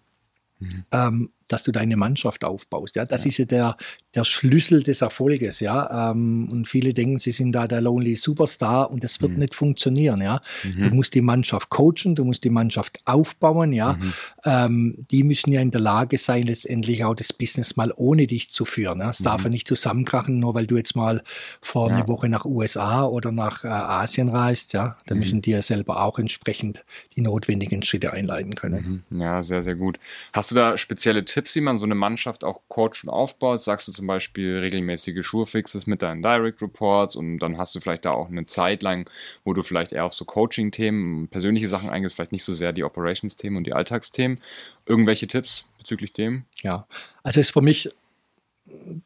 mhm. 0.58 0.84
ähm, 0.92 1.30
dass 1.48 1.62
du 1.62 1.72
deine 1.72 1.96
Mannschaft 1.96 2.44
aufbaust. 2.44 2.96
Ja, 2.96 3.04
das 3.04 3.24
ja. 3.24 3.28
ist 3.28 3.38
ja 3.38 3.44
der, 3.44 3.76
der 4.16 4.24
Schlüssel 4.24 4.82
des 4.82 5.02
Erfolges. 5.02 5.60
Ja, 5.60 6.10
ähm, 6.10 6.48
und 6.50 6.66
viele 6.66 6.94
denken, 6.94 7.18
sie 7.18 7.30
sind 7.30 7.52
da 7.52 7.68
der 7.68 7.82
Lonely 7.82 8.16
Superstar 8.16 8.90
und 8.90 9.04
das 9.04 9.20
wird 9.20 9.32
mhm. 9.32 9.38
nicht 9.38 9.54
funktionieren. 9.54 10.22
Ja, 10.22 10.40
mhm. 10.64 10.88
du 10.88 10.94
musst 10.94 11.14
die 11.14 11.20
Mannschaft 11.20 11.68
coachen, 11.68 12.14
du 12.14 12.24
musst 12.24 12.42
die 12.42 12.50
Mannschaft 12.50 12.98
aufbauen. 13.04 13.72
Ja, 13.72 13.92
mhm. 13.92 14.12
ähm, 14.44 15.06
die 15.10 15.22
müssen 15.22 15.52
ja 15.52 15.60
in 15.60 15.70
der 15.70 15.82
Lage 15.82 16.16
sein, 16.16 16.44
letztendlich 16.44 17.04
auch 17.04 17.14
das 17.14 17.32
Business 17.32 17.76
mal 17.76 17.92
ohne 17.94 18.26
dich 18.26 18.50
zu 18.50 18.64
führen. 18.64 19.00
Ja? 19.00 19.10
Es 19.10 19.18
darf 19.18 19.42
ja 19.42 19.48
mhm. 19.48 19.52
nicht 19.52 19.68
zusammenkrachen, 19.68 20.38
nur 20.38 20.54
weil 20.54 20.66
du 20.66 20.76
jetzt 20.76 20.96
mal 20.96 21.22
vor 21.60 21.90
ja. 21.90 21.96
einer 21.96 22.08
Woche 22.08 22.28
nach 22.30 22.46
USA 22.46 23.04
oder 23.04 23.32
nach 23.32 23.64
äh, 23.64 23.68
Asien 23.68 24.30
reist. 24.30 24.72
Ja, 24.72 24.96
da 25.06 25.14
mhm. 25.14 25.20
müssen 25.20 25.42
die 25.42 25.50
ja 25.50 25.60
selber 25.60 26.02
auch 26.02 26.18
entsprechend 26.18 26.84
die 27.14 27.20
notwendigen 27.20 27.82
Schritte 27.82 28.14
einleiten 28.14 28.54
können. 28.54 29.04
Mhm. 29.10 29.20
Ja, 29.20 29.42
sehr, 29.42 29.62
sehr 29.62 29.74
gut. 29.74 29.98
Hast 30.32 30.50
du 30.50 30.54
da 30.54 30.78
spezielle 30.78 31.24
Tipps? 31.26 31.54
Wie 31.54 31.60
man 31.60 31.76
so 31.76 31.84
eine 31.84 31.94
Mannschaft 31.94 32.44
auch 32.44 32.62
coacht 32.68 33.04
und 33.04 33.10
aufbaut? 33.10 33.60
Sagst 33.60 33.88
du 33.88 33.92
zum 33.92 34.05
Beispiel 34.06 34.58
regelmäßige 34.58 35.24
Schuhfixes 35.24 35.86
mit 35.86 36.02
deinen 36.02 36.22
Direct 36.22 36.62
Reports 36.62 37.16
und 37.16 37.38
dann 37.38 37.58
hast 37.58 37.74
du 37.74 37.80
vielleicht 37.80 38.04
da 38.04 38.12
auch 38.12 38.28
eine 38.28 38.46
Zeit 38.46 38.82
lang, 38.82 39.08
wo 39.44 39.52
du 39.52 39.62
vielleicht 39.62 39.92
eher 39.92 40.04
auf 40.04 40.14
so 40.14 40.24
Coaching-Themen, 40.24 41.28
persönliche 41.28 41.68
Sachen 41.68 41.90
eingehst, 41.90 42.16
vielleicht 42.16 42.32
nicht 42.32 42.44
so 42.44 42.52
sehr 42.52 42.72
die 42.72 42.84
Operations-Themen 42.84 43.56
und 43.56 43.64
die 43.64 43.72
Alltagsthemen. 43.72 44.40
Irgendwelche 44.86 45.26
Tipps 45.26 45.68
bezüglich 45.78 46.12
dem? 46.12 46.44
Ja, 46.62 46.86
also 47.22 47.40
ist 47.40 47.52
für 47.52 47.62
mich 47.62 47.90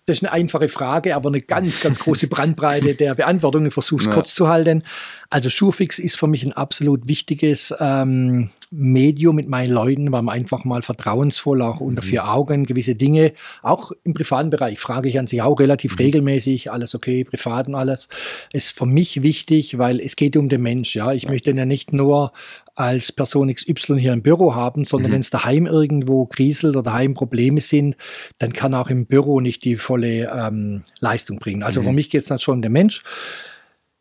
das 0.06 0.16
ist 0.16 0.24
eine 0.24 0.32
einfache 0.32 0.68
Frage, 0.68 1.14
aber 1.14 1.28
eine 1.28 1.40
ganz, 1.40 1.80
ganz 1.80 1.98
große 1.98 2.26
Brandbreite 2.28 2.94
der 2.94 3.14
Beantwortung. 3.14 3.66
Ich 3.66 3.74
versuche 3.74 4.00
es 4.00 4.06
ja. 4.06 4.12
kurz 4.12 4.34
zu 4.34 4.48
halten. 4.48 4.82
Also 5.28 5.50
Schuhfix 5.50 5.98
ist 5.98 6.18
für 6.18 6.26
mich 6.26 6.44
ein 6.44 6.52
absolut 6.52 7.06
wichtiges 7.06 7.74
ähm, 7.78 8.50
Medium 8.72 9.34
mit 9.34 9.48
meinen 9.48 9.72
Leuten, 9.72 10.12
weil 10.12 10.22
man 10.22 10.36
einfach 10.36 10.64
mal 10.64 10.82
vertrauensvoll 10.82 11.60
auch 11.62 11.80
unter 11.80 12.02
mhm. 12.02 12.06
vier 12.06 12.28
Augen 12.28 12.66
gewisse 12.66 12.94
Dinge, 12.94 13.32
auch 13.62 13.90
im 14.04 14.14
privaten 14.14 14.50
Bereich, 14.50 14.78
frage 14.78 15.08
ich 15.08 15.18
an 15.18 15.26
sich 15.26 15.42
auch 15.42 15.58
relativ 15.58 15.92
mhm. 15.92 16.04
regelmäßig, 16.04 16.70
alles 16.70 16.94
okay, 16.94 17.24
privaten 17.24 17.74
alles, 17.74 18.08
ist 18.52 18.76
für 18.76 18.86
mich 18.86 19.22
wichtig, 19.22 19.78
weil 19.78 20.00
es 20.00 20.14
geht 20.14 20.36
um 20.36 20.48
den 20.48 20.62
Mensch, 20.62 20.94
ja. 20.94 21.12
Ich 21.12 21.24
ja. 21.24 21.30
möchte 21.30 21.50
ja 21.50 21.66
nicht 21.66 21.92
nur 21.92 22.32
als 22.76 23.10
Person 23.10 23.52
XY 23.52 24.00
hier 24.00 24.12
im 24.12 24.22
Büro 24.22 24.54
haben, 24.54 24.84
sondern 24.84 25.10
mhm. 25.10 25.14
wenn 25.14 25.20
es 25.20 25.30
daheim 25.30 25.66
irgendwo 25.66 26.26
kriselt 26.26 26.76
oder 26.76 26.90
daheim 26.90 27.14
Probleme 27.14 27.60
sind, 27.60 27.96
dann 28.38 28.52
kann 28.52 28.74
auch 28.74 28.88
im 28.88 29.06
Büro 29.06 29.40
nicht 29.40 29.64
die 29.64 29.76
volle 29.76 30.30
ähm, 30.32 30.82
Leistung 31.00 31.38
bringen. 31.38 31.64
Also 31.64 31.80
mhm. 31.80 31.86
für 31.86 31.92
mich 31.92 32.08
geht 32.08 32.22
es 32.22 32.28
dann 32.28 32.38
schon 32.38 32.54
um 32.54 32.62
den 32.62 32.72
Mensch. 32.72 33.02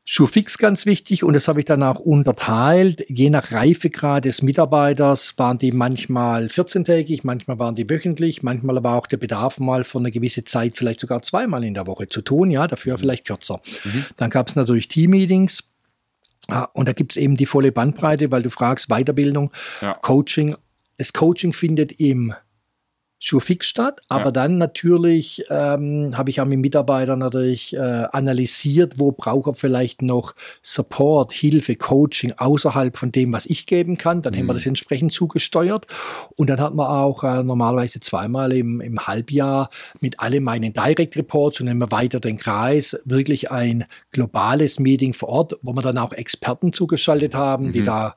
Schuhfix 0.06 0.58
ganz 0.58 0.88
wichtig 0.88 1.24
und 1.24 1.34
das 1.34 1.48
habe 1.48 1.60
ich 1.60 1.66
dann 1.66 1.84
auch 1.84 2.00
unterteilt. 2.00 3.06
Je 3.10 3.30
nach 3.30 3.52
Reifegrad 3.52 4.26
des 4.26 4.42
Mitarbeiters 4.42 5.38
waren 5.38 5.60
die 5.60 5.72
manchmal 5.72 6.48
14-tägig, 6.48 7.22
manchmal 7.24 7.60
waren 7.60 7.76
die 7.76 7.88
wöchentlich, 7.90 8.42
manchmal 8.42 8.78
aber 8.78 8.94
auch 8.94 9.06
der 9.06 9.18
Bedarf 9.18 9.60
mal 9.60 9.84
für 9.84 10.00
eine 10.00 10.12
gewisse 10.12 10.44
Zeit 10.46 10.78
vielleicht 10.78 11.00
sogar 11.00 11.22
zweimal 11.22 11.64
in 11.64 11.76
der 11.76 11.86
Woche 11.86 12.10
zu 12.10 12.22
tun, 12.22 12.50
ja, 12.50 12.68
dafür 12.68 12.94
mhm. 12.94 13.00
vielleicht 13.00 13.26
kürzer. 13.26 13.62
Mhm. 13.84 14.06
Dann 14.18 14.32
gab 14.32 14.48
es 14.48 14.56
natürlich 14.56 14.88
Team-Meetings. 14.88 15.64
Und 16.74 16.88
da 16.88 16.94
gibt 16.94 17.12
es 17.12 17.18
eben 17.18 17.38
die 17.38 17.46
volle 17.46 17.72
Bandbreite, 17.72 18.32
weil 18.32 18.42
du 18.42 18.50
fragst, 18.50 18.88
Weiterbildung, 18.88 19.52
ja. 19.82 19.94
Coaching. 19.94 20.56
Das 20.98 21.14
Coaching 21.14 21.54
findet 21.54 21.92
im 22.00 22.34
Schuhfix 23.20 23.68
statt. 23.68 24.02
Aber 24.08 24.26
ja. 24.26 24.32
dann 24.32 24.58
natürlich 24.58 25.44
ähm, 25.50 26.14
habe 26.18 26.30
ich 26.30 26.40
auch 26.40 26.46
mit 26.46 26.60
Mitarbeitern 26.60 27.20
natürlich 27.20 27.76
äh, 27.76 27.80
analysiert, 28.12 28.94
wo 28.98 29.12
braucht 29.12 29.48
er 29.48 29.54
vielleicht 29.56 30.02
noch 30.02 30.36
Support, 30.62 31.34
Hilfe, 31.34 31.76
Coaching 31.76 32.34
außerhalb 32.38 32.98
von 32.98 33.12
dem, 33.12 33.34
was 33.34 33.46
ich 33.46 33.66
geben 33.66 33.98
kann. 33.98 34.22
Dann 34.22 34.34
mhm. 34.34 34.40
haben 34.40 34.46
wir 34.48 34.54
mhm. 34.54 34.58
das 34.58 34.66
entsprechend 34.66 35.12
zugesteuert. 35.12 35.86
Und 36.38 36.50
dann 36.50 36.62
hat 36.62 36.74
man 36.74 36.88
auch 36.88 37.24
äh, 37.24 37.44
normalerweise 37.44 38.00
zweimal 38.00 38.54
im, 38.54 38.80
im 38.80 39.06
Halbjahr 39.06 39.70
mit 40.00 40.20
alle 40.20 40.40
meinen 40.40 40.72
Direct 40.74 41.18
Reports 41.18 41.60
und 41.60 41.68
immer 41.68 41.92
weiter 41.92 42.22
den 42.22 42.38
Kreis 42.38 43.00
wirklich 43.04 43.52
ein 43.52 43.86
globales 44.12 44.80
Meeting 44.80 45.14
vor 45.14 45.30
Ort, 45.30 45.58
wo 45.62 45.74
wir 45.74 45.82
dann 45.82 45.98
auch 45.98 46.14
Experten 46.14 46.72
zugeschaltet 46.72 47.36
haben, 47.36 47.68
mhm. 47.68 47.72
die 47.74 47.84
da 47.84 48.16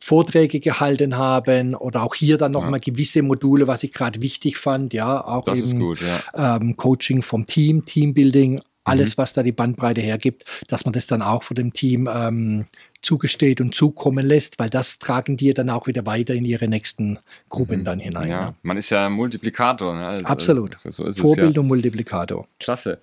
Vorträge 0.00 0.60
gehalten 0.60 1.16
haben 1.16 1.74
oder 1.74 2.02
auch 2.02 2.14
hier 2.14 2.36
dann 2.36 2.52
nochmal 2.52 2.80
ja. 2.84 2.92
gewisse 2.92 3.22
Module, 3.22 3.66
was 3.66 3.82
ich 3.82 3.92
gerade 3.92 4.20
wichtig 4.20 4.56
fand, 4.58 4.92
ja, 4.92 5.24
auch 5.24 5.44
das 5.44 5.70
eben 5.70 5.80
gut, 5.80 6.00
ja. 6.00 6.56
ähm, 6.56 6.76
Coaching 6.76 7.22
vom 7.22 7.46
Team, 7.46 7.84
Teambuilding, 7.84 8.60
alles, 8.84 9.16
mhm. 9.16 9.22
was 9.22 9.32
da 9.32 9.42
die 9.42 9.52
Bandbreite 9.52 10.00
hergibt, 10.00 10.44
dass 10.68 10.84
man 10.84 10.92
das 10.92 11.06
dann 11.06 11.22
auch 11.22 11.42
für 11.42 11.54
dem 11.54 11.72
Team 11.72 12.08
ähm, 12.12 12.66
zugesteht 13.00 13.60
und 13.60 13.74
zukommen 13.74 14.26
lässt, 14.26 14.58
weil 14.58 14.68
das 14.68 14.98
tragen 14.98 15.36
die 15.36 15.52
dann 15.54 15.70
auch 15.70 15.86
wieder 15.86 16.06
weiter 16.06 16.34
in 16.34 16.44
ihre 16.44 16.68
nächsten 16.68 17.18
Gruppen 17.48 17.80
mhm. 17.80 17.84
dann 17.84 17.98
hinein. 17.98 18.28
Ja, 18.28 18.40
ja, 18.40 18.54
man 18.62 18.76
ist 18.76 18.90
ja 18.90 19.08
Multiplikator. 19.08 19.94
Ne? 19.94 20.06
Also, 20.06 20.24
Absolut. 20.24 20.76
So 20.78 20.90
Vorbild 21.12 21.50
es, 21.50 21.54
ja. 21.54 21.60
und 21.60 21.66
Multiplikator. 21.66 22.46
Klasse. 22.58 23.00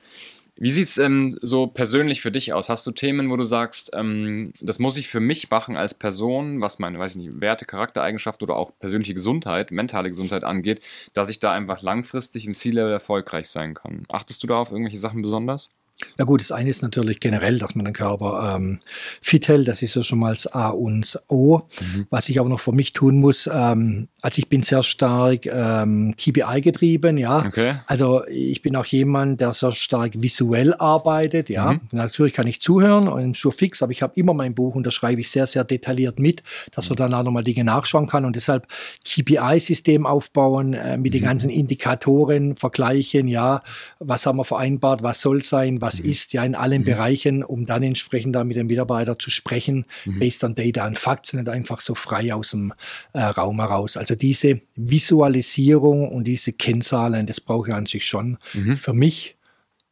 Wie 0.62 0.72
sieht 0.72 0.90
es 0.90 1.00
ähm, 1.00 1.40
so 1.42 1.66
persönlich 1.66 2.22
für 2.22 2.32
dich 2.32 2.54
aus? 2.54 2.70
Hast 2.70 2.86
du 2.86 2.92
Themen, 2.92 3.32
wo 3.32 3.36
du 3.36 3.44
sagst, 3.44 3.90
ähm, 3.96 4.54
das 4.62 4.78
muss 4.78 4.96
ich 4.96 5.08
für 5.08 5.20
mich 5.20 5.50
machen 5.50 5.76
als 5.76 5.96
Person, 5.96 6.62
was 6.62 6.78
meine, 6.78 7.00
weiß 7.00 7.14
ich 7.14 7.18
nicht, 7.18 7.42
Werte, 7.42 7.66
Charaktereigenschaft 7.66 8.44
oder 8.44 8.56
auch 8.58 8.72
persönliche 8.78 9.16
Gesundheit, 9.16 9.72
mentale 9.72 10.10
Gesundheit 10.10 10.44
angeht, 10.44 10.84
dass 11.14 11.30
ich 11.30 11.40
da 11.40 11.52
einfach 11.52 11.82
langfristig 11.82 12.46
im 12.46 12.54
C-Level 12.54 12.92
erfolgreich 12.92 13.50
sein 13.50 13.74
kann? 13.74 14.06
Achtest 14.10 14.44
du 14.44 14.48
da 14.48 14.58
auf 14.58 14.70
irgendwelche 14.70 15.00
Sachen 15.00 15.24
besonders? 15.24 15.72
Ja 16.18 16.26
gut, 16.26 16.42
das 16.42 16.52
eine 16.52 16.70
ist 16.70 16.82
natürlich 16.82 17.20
generell, 17.20 17.58
dass 17.60 17.76
man 17.76 17.86
den 17.86 17.94
Körper 17.94 18.56
ähm, 18.56 18.80
fit 19.22 19.48
hält. 19.48 19.68
Das 19.68 19.82
ist 19.82 19.96
ja 19.96 20.04
schon 20.04 20.20
mal 20.20 20.34
das 20.34 20.48
A 20.48 20.70
und 20.70 21.02
das 21.02 21.20
O. 21.30 21.62
Mhm. 21.80 22.08
Was 22.10 22.30
ich 22.30 22.40
aber 22.40 22.50
noch 22.50 22.60
für 22.60 22.72
mich 22.72 22.94
tun 22.94 23.20
muss, 23.20 23.50
ähm, 23.52 24.08
also 24.22 24.40
ich 24.40 24.50
bin 24.50 24.64
sehr 24.64 24.84
stark 24.84 25.46
ähm, 25.46 26.16
KPI 26.18 26.62
getrieben, 26.62 27.18
ja. 27.18 27.46
Okay. 27.46 27.80
Also 27.88 28.26
ich 28.28 28.62
bin 28.62 28.76
auch 28.76 28.86
jemand, 28.86 29.42
der 29.42 29.54
sehr 29.54 29.72
stark 29.72 30.14
visuell 30.22 30.74
arbeitet, 30.74 31.50
ja. 31.50 31.74
Mhm. 31.74 31.82
Natürlich 31.92 32.34
kann 32.34 32.48
ich 32.48 32.62
zuhören 32.62 33.08
und 33.08 33.38
schon 33.38 33.52
fix, 33.52 33.82
aber 33.82 33.92
ich 33.92 34.02
habe 34.02 34.14
immer 34.16 34.34
mein 34.34 34.54
Buch 34.54 34.76
und 34.76 34.86
das 34.86 34.94
schreibe 34.94 35.22
ich 35.22 35.30
sehr, 35.30 35.48
sehr 35.48 35.64
detailliert 35.64 36.20
mit, 36.20 36.44
dass 36.74 36.90
man 36.90 36.98
dann 36.98 37.14
auch 37.14 37.24
nochmal 37.24 37.44
Dinge 37.44 37.64
nachschauen 37.64 38.08
kann 38.08 38.26
und 38.26 38.36
deshalb 38.36 38.68
KPI-System 39.06 40.06
aufbauen, 40.06 40.74
äh, 40.74 40.98
mit 40.98 41.14
mhm. 41.14 41.18
den 41.18 41.24
ganzen 41.24 41.50
Indikatoren 41.50 42.56
vergleichen, 42.56 43.28
ja. 43.28 43.64
Was 44.00 44.26
haben 44.26 44.38
wir 44.38 44.46
vereinbart, 44.46 45.04
was 45.04 45.22
soll 45.22 45.44
sein, 45.44 45.82
was 45.82 45.91
was 45.92 46.04
mhm. 46.04 46.10
ist, 46.10 46.34
ja 46.34 46.44
in 46.44 46.56
allen 46.56 46.82
mhm. 46.82 46.86
Bereichen, 46.86 47.44
um 47.44 47.66
dann 47.66 47.84
entsprechend 47.84 48.36
da 48.36 48.44
mit 48.44 48.58
dem 48.58 48.68
Mitarbeiter 48.68 49.18
zu 49.20 49.30
sprechen, 49.30 49.86
mhm. 50.06 50.20
based 50.20 50.44
on 50.44 50.56
Data 50.56 50.86
and 50.86 50.98
Facts, 50.98 51.34
nicht 51.34 51.50
einfach 51.50 51.82
so 51.82 51.96
frei 51.96 52.34
aus 52.34 52.52
dem 52.52 52.74
äh, 53.14 53.22
Raum 53.22 53.60
heraus. 53.60 53.98
Also 53.98 54.16
diese 54.16 54.62
Visualisierung 54.76 56.10
und 56.10 56.26
diese 56.26 56.54
Kennzahlen, 56.54 57.28
das 57.28 57.42
brauche 57.42 57.70
ich 57.70 57.76
an 57.76 57.86
sich 57.86 58.06
schon 58.06 58.38
mhm. 58.54 58.78
für 58.78 58.94
mich 58.94 59.36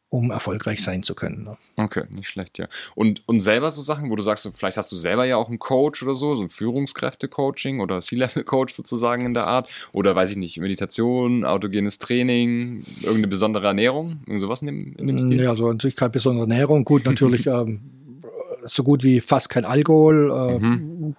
um 0.10 0.32
erfolgreich 0.32 0.84
sein 0.84 1.04
zu 1.04 1.14
können. 1.14 1.44
Ne? 1.44 1.58
Okay, 1.78 2.04
nicht 2.10 2.28
schlecht, 2.28 2.58
ja. 2.58 2.68
Und, 2.96 3.22
und 3.28 3.40
selber 3.42 3.70
so 3.70 3.82
Sachen, 3.84 4.10
wo 4.10 4.16
du 4.16 4.24
sagst, 4.24 4.50
vielleicht 4.56 4.78
hast 4.78 4.92
du 4.92 4.96
selber 4.96 5.26
ja 5.26 5.38
auch 5.38 5.50
einen 5.50 5.60
Coach 5.60 6.02
oder 6.02 6.16
so, 6.16 6.36
so 6.36 6.44
ein 6.44 6.50
Führungskräfte-Coaching 6.50 7.80
oder 7.80 8.02
C-Level-Coach 8.02 8.74
sozusagen 8.74 9.26
in 9.26 9.36
der 9.36 9.46
Art. 9.46 9.70
Oder 9.94 10.16
weiß 10.16 10.32
ich 10.32 10.38
nicht, 10.38 10.58
Meditation, 10.58 11.46
autogenes 11.46 12.00
Training, 12.00 12.86
irgendeine 13.02 13.28
besondere 13.28 13.68
Ernährung, 13.68 14.22
irgend 14.26 14.42
sowas 14.42 14.62
in 14.62 14.68
dem, 14.68 14.96
in 14.98 15.08
dem 15.08 15.20
Stil? 15.20 15.42
Ja, 15.42 15.52
also 15.52 15.72
natürlich 15.72 15.96
keine 15.96 16.10
besondere 16.10 16.50
Ernährung. 16.50 16.86
Gut, 16.86 17.06
natürlich 17.06 17.46
ähm, 17.48 17.82
so 18.66 18.84
gut 18.84 19.04
wie 19.04 19.22
fast 19.22 19.50
kein 19.50 19.66
Alkohol. 19.66 20.32
Äh, 20.32 20.60
mhm. 20.60 21.16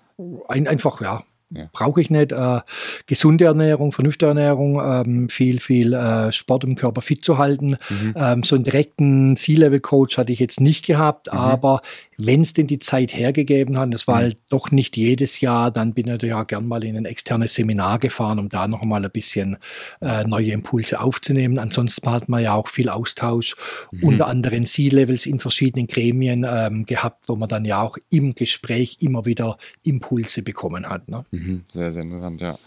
ein, 0.48 0.66
einfach, 0.66 1.00
ja, 1.00 1.22
ja. 1.52 1.68
Brauche 1.72 2.00
ich 2.00 2.10
nicht. 2.10 2.32
Äh, 2.32 2.60
gesunde 3.06 3.46
Ernährung, 3.46 3.90
vernünftige 3.92 4.28
Ernährung, 4.28 4.80
ähm, 4.82 5.28
viel, 5.28 5.58
viel 5.58 5.94
äh, 5.94 6.30
Sport, 6.30 6.62
den 6.62 6.76
Körper 6.76 7.02
fit 7.02 7.24
zu 7.24 7.38
halten. 7.38 7.76
Mhm. 7.88 8.14
Ähm, 8.16 8.42
so 8.44 8.54
einen 8.54 8.64
direkten 8.64 9.36
C-Level-Coach 9.36 10.16
hatte 10.16 10.32
ich 10.32 10.38
jetzt 10.38 10.60
nicht 10.60 10.86
gehabt, 10.86 11.32
mhm. 11.32 11.38
aber 11.38 11.80
wenn 12.26 12.42
es 12.42 12.52
denn 12.52 12.66
die 12.66 12.78
Zeit 12.78 13.14
hergegeben 13.14 13.78
hat, 13.78 13.92
das 13.94 14.06
war 14.06 14.16
mhm. 14.16 14.20
halt 14.20 14.38
doch 14.50 14.70
nicht 14.70 14.96
jedes 14.96 15.40
Jahr, 15.40 15.70
dann 15.70 15.94
bin 15.94 16.08
ich 16.08 16.22
ja 16.22 16.42
gern 16.44 16.66
mal 16.66 16.84
in 16.84 16.96
ein 16.96 17.04
externes 17.04 17.54
Seminar 17.54 17.98
gefahren, 17.98 18.38
um 18.38 18.48
da 18.48 18.68
noch 18.68 18.82
mal 18.82 19.04
ein 19.04 19.10
bisschen 19.10 19.56
äh, 20.00 20.24
neue 20.24 20.52
Impulse 20.52 21.00
aufzunehmen. 21.00 21.58
Ansonsten 21.58 22.10
hat 22.10 22.28
man 22.28 22.42
ja 22.42 22.54
auch 22.54 22.68
viel 22.68 22.88
Austausch 22.88 23.56
mhm. 23.90 24.04
unter 24.04 24.26
anderem 24.26 24.66
C-Levels 24.66 25.26
in 25.26 25.38
verschiedenen 25.38 25.86
Gremien 25.86 26.46
ähm, 26.48 26.84
gehabt, 26.84 27.28
wo 27.28 27.36
man 27.36 27.48
dann 27.48 27.64
ja 27.64 27.80
auch 27.80 27.96
im 28.10 28.34
Gespräch 28.34 28.98
immer 29.00 29.24
wieder 29.24 29.56
Impulse 29.82 30.42
bekommen 30.42 30.88
hat. 30.88 31.08
Ne? 31.08 31.24
Mhm. 31.30 31.64
Sehr, 31.68 31.92
sehr 31.92 32.02
interessant, 32.02 32.40
ja. 32.40 32.58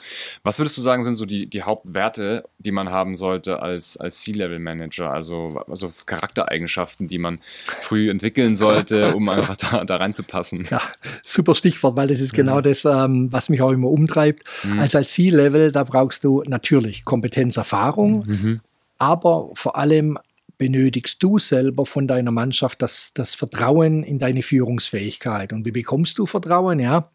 Was 0.43 0.59
würdest 0.59 0.77
du 0.77 0.81
sagen, 0.81 1.03
sind 1.03 1.15
so 1.15 1.25
die, 1.25 1.47
die 1.47 1.63
Hauptwerte, 1.63 2.45
die 2.57 2.71
man 2.71 2.89
haben 2.89 3.17
sollte 3.17 3.61
als, 3.61 3.97
als 3.97 4.21
C-Level-Manager? 4.21 5.11
Also, 5.11 5.61
also 5.67 5.91
Charaktereigenschaften, 6.05 7.07
die 7.07 7.19
man 7.19 7.39
früh 7.81 8.09
entwickeln 8.09 8.55
sollte, 8.55 9.15
um 9.15 9.29
einfach 9.43 9.57
da, 9.57 9.85
da 9.85 9.97
reinzupassen. 9.97 10.65
Ja, 10.69 10.81
super 11.23 11.55
Stichwort, 11.55 11.95
weil 11.95 12.07
das 12.07 12.19
ist 12.19 12.33
genau 12.33 12.61
das, 12.61 12.85
ähm, 12.85 13.31
was 13.31 13.49
mich 13.49 13.61
auch 13.61 13.71
immer 13.71 13.89
umtreibt. 13.89 14.43
Mhm. 14.63 14.79
Also 14.79 14.97
als 14.97 15.13
C-Level, 15.13 15.71
da 15.71 15.83
brauchst 15.83 16.23
du 16.23 16.43
natürlich 16.45 17.05
Kompetenz, 17.05 17.57
Erfahrung, 17.57 18.23
mhm. 18.25 18.61
aber 18.97 19.51
vor 19.53 19.77
allem 19.77 20.17
benötigst 20.57 21.21
du 21.21 21.39
selber 21.39 21.85
von 21.85 22.07
deiner 22.07 22.31
Mannschaft 22.31 22.81
das, 22.81 23.11
das 23.13 23.35
Vertrauen 23.35 24.03
in 24.03 24.19
deine 24.19 24.43
Führungsfähigkeit. 24.43 25.51
Und 25.51 25.65
wie 25.65 25.71
bekommst 25.71 26.17
du 26.17 26.25
Vertrauen? 26.25 26.79
Ja. 26.79 27.09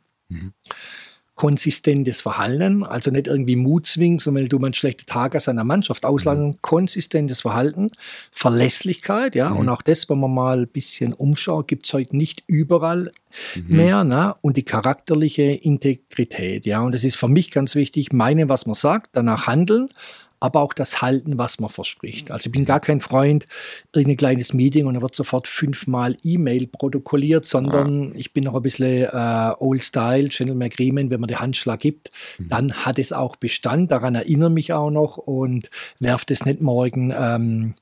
Konsistentes 1.39 2.21
Verhalten, 2.21 2.83
also 2.83 3.13
nicht 3.13 3.29
irgendwie 3.29 3.55
Mut 3.55 3.87
zwingen, 3.87 4.19
sondern 4.19 4.43
weil 4.43 4.49
du 4.49 4.59
mal 4.59 4.67
einen 4.67 4.75
schlechten 4.75 5.07
Tag 5.07 5.37
aus 5.37 5.49
einer 5.49 5.63
Mannschaft 5.63 6.05
auslagen, 6.05 6.49
mhm. 6.49 6.57
konsistentes 6.63 7.43
Verhalten, 7.43 7.87
Verlässlichkeit, 8.33 9.37
ja, 9.37 9.51
mhm. 9.51 9.59
und 9.59 9.69
auch 9.69 9.83
das, 9.83 10.09
wenn 10.09 10.19
man 10.19 10.35
mal 10.35 10.63
ein 10.63 10.67
bisschen 10.67 11.13
umschaut, 11.13 11.69
gibt 11.69 11.87
es 11.87 11.93
heute 11.93 12.17
nicht 12.17 12.43
überall 12.49 13.13
mhm. 13.55 13.77
mehr, 13.77 14.03
ne? 14.03 14.35
und 14.43 14.57
die 14.57 14.65
charakterliche 14.65 15.45
Integrität, 15.45 16.67
ja, 16.67 16.81
und 16.81 16.93
das 16.93 17.05
ist 17.05 17.17
für 17.17 17.29
mich 17.29 17.53
ganz 17.53 17.77
wichtig, 17.77 18.13
meine, 18.13 18.49
was 18.49 18.67
man 18.67 18.75
sagt, 18.75 19.11
danach 19.13 19.47
handeln, 19.47 19.87
aber 20.41 20.61
auch 20.61 20.73
das 20.73 21.03
Halten, 21.03 21.39
was 21.39 21.59
man 21.59 21.71
verspricht. 21.71 22.31
Also 22.31 22.49
ich 22.49 22.53
bin 22.53 22.65
gar 22.65 22.81
kein 22.81 23.01
Freund, 23.01 23.47
irgendein 23.95 24.17
kleines 24.17 24.53
Meeting 24.53 24.87
und 24.87 24.95
dann 24.95 25.03
wird 25.03 25.15
sofort 25.15 25.49
fünfmal 25.49 26.17
E-Mail 26.23 26.67
protokolliert, 26.67 27.47
sondern 27.47 28.11
ja. 28.11 28.15
ich 28.15 28.33
bin 28.33 28.45
noch 28.45 28.55
ein 28.55 28.63
bisschen 28.63 29.05
äh, 29.05 29.53
Old 29.59 29.85
Style, 29.85 30.29
Gentleman 30.29 30.71
Agreement, 30.71 31.11
wenn 31.11 31.21
man 31.21 31.29
den 31.29 31.41
Handschlag 31.41 31.81
gibt, 31.81 32.11
mhm. 32.39 32.49
dann 32.49 32.73
hat 32.73 32.99
es 32.99 33.13
auch 33.13 33.37
Bestand, 33.37 33.91
daran 33.91 34.15
erinnere 34.15 34.51
mich 34.51 34.73
auch 34.73 34.91
noch 34.91 35.17
und 35.17 35.71
werft 35.99 36.31
es 36.31 36.45
nicht 36.45 36.61
morgen 36.61 37.13
ähm, 37.17 37.75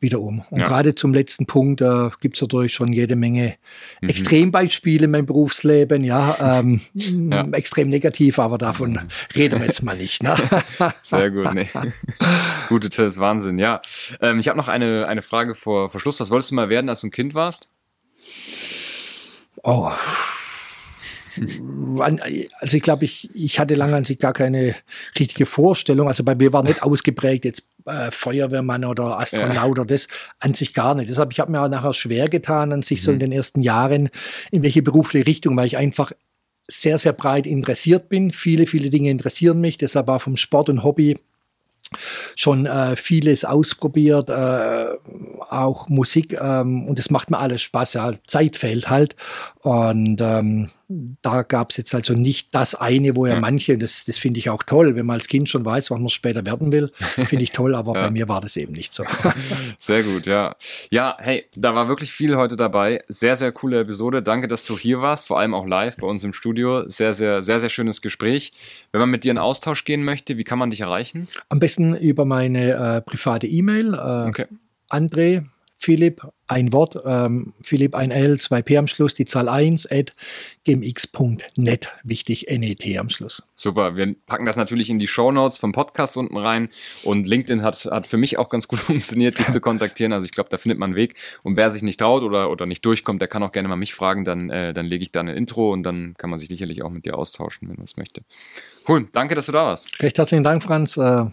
wieder 0.00 0.20
um. 0.20 0.44
Und 0.50 0.60
ja. 0.60 0.66
gerade 0.66 0.94
zum 0.94 1.14
letzten 1.14 1.46
Punkt, 1.46 1.80
da 1.80 2.08
äh, 2.08 2.10
gibt 2.20 2.36
es 2.36 2.42
natürlich 2.42 2.74
schon 2.74 2.92
jede 2.92 3.16
Menge 3.16 3.56
mhm. 4.00 4.08
Extrembeispiele 4.08 5.04
in 5.04 5.10
meinem 5.10 5.26
Berufsleben, 5.26 6.02
ja, 6.02 6.60
ähm, 6.60 6.80
ja, 6.94 7.46
extrem 7.52 7.88
negativ, 7.88 8.38
aber 8.38 8.58
davon 8.58 8.92
mhm. 8.92 9.08
reden 9.34 9.60
wir 9.60 9.66
jetzt 9.66 9.82
mal 9.82 9.96
nicht. 9.96 10.22
Ne? 10.22 10.36
Sehr 11.02 11.30
gut, 11.30 11.54
nee. 11.54 11.68
Gute 12.68 12.88
Tipps, 12.88 13.18
Wahnsinn, 13.18 13.58
ja. 13.58 13.80
Ähm, 14.20 14.38
ich 14.38 14.48
habe 14.48 14.58
noch 14.58 14.68
eine, 14.68 15.06
eine 15.06 15.22
Frage 15.22 15.54
vor, 15.54 15.90
vor 15.90 16.00
Schluss. 16.00 16.20
Was 16.20 16.30
wolltest 16.30 16.50
du 16.50 16.56
mal 16.56 16.68
werden, 16.68 16.88
als 16.88 17.02
du 17.02 17.06
ein 17.06 17.12
Kind 17.12 17.34
warst? 17.34 17.68
Oh, 19.62 19.92
also 22.60 22.76
ich 22.76 22.82
glaube, 22.82 23.04
ich, 23.04 23.30
ich 23.34 23.58
hatte 23.58 23.74
lange 23.74 23.96
an 23.96 24.04
sich 24.04 24.18
gar 24.18 24.32
keine 24.32 24.74
richtige 25.18 25.46
Vorstellung. 25.46 26.08
Also 26.08 26.24
bei 26.24 26.34
mir 26.34 26.52
war 26.52 26.62
nicht 26.62 26.82
ausgeprägt 26.82 27.44
jetzt 27.44 27.68
äh, 27.86 28.10
Feuerwehrmann 28.10 28.84
oder 28.84 29.18
Astronaut 29.18 29.54
ja. 29.54 29.66
oder 29.66 29.84
das 29.84 30.08
an 30.38 30.54
sich 30.54 30.74
gar 30.74 30.94
nicht. 30.94 31.10
Deshalb, 31.10 31.32
ich 31.32 31.40
habe 31.40 31.50
mir 31.52 31.60
auch 31.60 31.68
nachher 31.68 31.94
schwer 31.94 32.28
getan, 32.28 32.72
an 32.72 32.82
sich 32.82 33.00
mhm. 33.00 33.04
so 33.04 33.12
in 33.12 33.18
den 33.18 33.32
ersten 33.32 33.62
Jahren, 33.62 34.08
in 34.50 34.62
welche 34.62 34.82
berufliche 34.82 35.26
Richtung, 35.26 35.56
weil 35.56 35.66
ich 35.66 35.76
einfach 35.76 36.12
sehr, 36.68 36.98
sehr 36.98 37.12
breit 37.12 37.46
interessiert 37.46 38.08
bin. 38.08 38.30
Viele, 38.30 38.66
viele 38.66 38.90
Dinge 38.90 39.10
interessieren 39.10 39.60
mich. 39.60 39.76
Deshalb 39.76 40.08
auch 40.08 40.22
vom 40.22 40.36
Sport 40.36 40.68
und 40.68 40.84
Hobby 40.84 41.18
schon 42.36 42.66
äh, 42.66 42.96
vieles 42.96 43.44
ausprobiert, 43.44 44.30
äh, 44.30 44.86
auch 45.50 45.88
Musik 45.88 46.38
ähm, 46.40 46.86
und 46.86 46.98
es 46.98 47.10
macht 47.10 47.30
mir 47.30 47.38
alles 47.38 47.62
Spaß. 47.62 47.94
Ja, 47.94 48.12
Zeit 48.26 48.56
fehlt 48.56 48.88
halt 48.88 49.16
und 49.60 50.20
ähm, 50.20 50.70
da 51.22 51.42
gab 51.42 51.70
es 51.70 51.76
jetzt 51.76 51.94
also 51.94 52.14
nicht 52.14 52.54
das 52.54 52.74
eine, 52.74 53.16
wo 53.16 53.26
ja, 53.26 53.34
ja. 53.34 53.40
manche, 53.40 53.78
das, 53.78 54.04
das 54.04 54.18
finde 54.18 54.38
ich 54.38 54.50
auch 54.50 54.62
toll, 54.62 54.96
wenn 54.96 55.06
man 55.06 55.14
als 55.14 55.28
Kind 55.28 55.48
schon 55.48 55.64
weiß, 55.64 55.90
was 55.90 55.98
man 55.98 56.08
später 56.08 56.44
werden 56.44 56.72
will, 56.72 56.90
finde 56.98 57.42
ich 57.44 57.52
toll, 57.52 57.74
aber 57.74 57.94
ja. 57.94 58.04
bei 58.04 58.10
mir 58.10 58.28
war 58.28 58.40
das 58.40 58.56
eben 58.56 58.72
nicht 58.72 58.92
so. 58.92 59.04
Sehr 59.78 60.02
gut, 60.02 60.26
ja. 60.26 60.56
Ja, 60.90 61.16
hey, 61.18 61.44
da 61.54 61.74
war 61.74 61.88
wirklich 61.88 62.12
viel 62.12 62.36
heute 62.36 62.56
dabei. 62.56 63.02
Sehr, 63.08 63.36
sehr 63.36 63.52
coole 63.52 63.80
Episode. 63.80 64.22
Danke, 64.22 64.48
dass 64.48 64.64
du 64.66 64.78
hier 64.78 65.00
warst, 65.00 65.26
vor 65.26 65.38
allem 65.38 65.54
auch 65.54 65.66
live 65.66 65.96
bei 65.96 66.06
uns 66.06 66.24
im 66.24 66.32
Studio. 66.32 66.88
Sehr, 66.88 67.14
sehr, 67.14 67.42
sehr, 67.42 67.60
sehr 67.60 67.68
schönes 67.68 68.02
Gespräch. 68.02 68.52
Wenn 68.92 69.00
man 69.00 69.10
mit 69.10 69.24
dir 69.24 69.32
in 69.32 69.38
Austausch 69.38 69.84
gehen 69.84 70.04
möchte, 70.04 70.38
wie 70.38 70.44
kann 70.44 70.58
man 70.58 70.70
dich 70.70 70.80
erreichen? 70.80 71.28
Am 71.48 71.58
besten 71.58 71.96
über 71.96 72.24
meine 72.24 72.72
äh, 72.72 73.00
private 73.00 73.46
E-Mail. 73.46 73.94
Äh, 73.94 74.28
okay. 74.28 74.46
André 74.90 75.44
Philipp, 75.82 76.22
ein 76.46 76.72
Wort, 76.72 76.96
ähm, 77.04 77.54
Philipp 77.60 77.96
ein 77.96 78.12
L, 78.12 78.38
zwei 78.38 78.62
P 78.62 78.76
am 78.76 78.86
Schluss, 78.86 79.14
die 79.14 79.24
Zahl 79.24 79.48
1 79.48 79.90
at 79.90 80.14
gmx.net, 80.64 81.88
wichtig, 82.04 82.46
NET 82.48 82.98
am 82.98 83.10
Schluss. 83.10 83.42
Super, 83.56 83.96
wir 83.96 84.14
packen 84.26 84.46
das 84.46 84.54
natürlich 84.54 84.90
in 84.90 85.00
die 85.00 85.08
Show 85.08 85.32
Notes 85.32 85.58
vom 85.58 85.72
Podcast 85.72 86.16
unten 86.16 86.36
rein 86.36 86.68
und 87.02 87.26
LinkedIn 87.26 87.64
hat, 87.64 87.84
hat 87.86 88.06
für 88.06 88.16
mich 88.16 88.38
auch 88.38 88.48
ganz 88.48 88.68
gut 88.68 88.78
funktioniert, 88.78 89.40
dich 89.40 89.50
zu 89.50 89.60
kontaktieren, 89.60 90.12
also 90.12 90.24
ich 90.24 90.30
glaube, 90.30 90.50
da 90.50 90.58
findet 90.58 90.78
man 90.78 90.90
einen 90.90 90.96
Weg 90.96 91.16
und 91.42 91.56
wer 91.56 91.72
sich 91.72 91.82
nicht 91.82 91.98
traut 91.98 92.22
oder, 92.22 92.48
oder 92.48 92.66
nicht 92.66 92.84
durchkommt, 92.86 93.20
der 93.20 93.26
kann 93.26 93.42
auch 93.42 93.50
gerne 93.50 93.66
mal 93.66 93.74
mich 93.74 93.92
fragen, 93.92 94.24
dann, 94.24 94.50
äh, 94.50 94.72
dann 94.72 94.86
lege 94.86 95.02
ich 95.02 95.10
da 95.10 95.18
ein 95.18 95.28
Intro 95.28 95.72
und 95.72 95.82
dann 95.82 96.14
kann 96.16 96.30
man 96.30 96.38
sich 96.38 96.48
sicherlich 96.48 96.84
auch 96.84 96.90
mit 96.90 97.04
dir 97.06 97.18
austauschen, 97.18 97.68
wenn 97.68 97.76
man 97.76 97.86
es 97.86 97.96
möchte. 97.96 98.22
Cool, 98.86 99.08
danke, 99.12 99.34
dass 99.34 99.46
du 99.46 99.52
da 99.52 99.66
warst. 99.66 100.00
Recht 100.00 100.16
herzlichen 100.16 100.44
Dank, 100.44 100.62
Franz, 100.62 100.96
äh, 100.96 101.24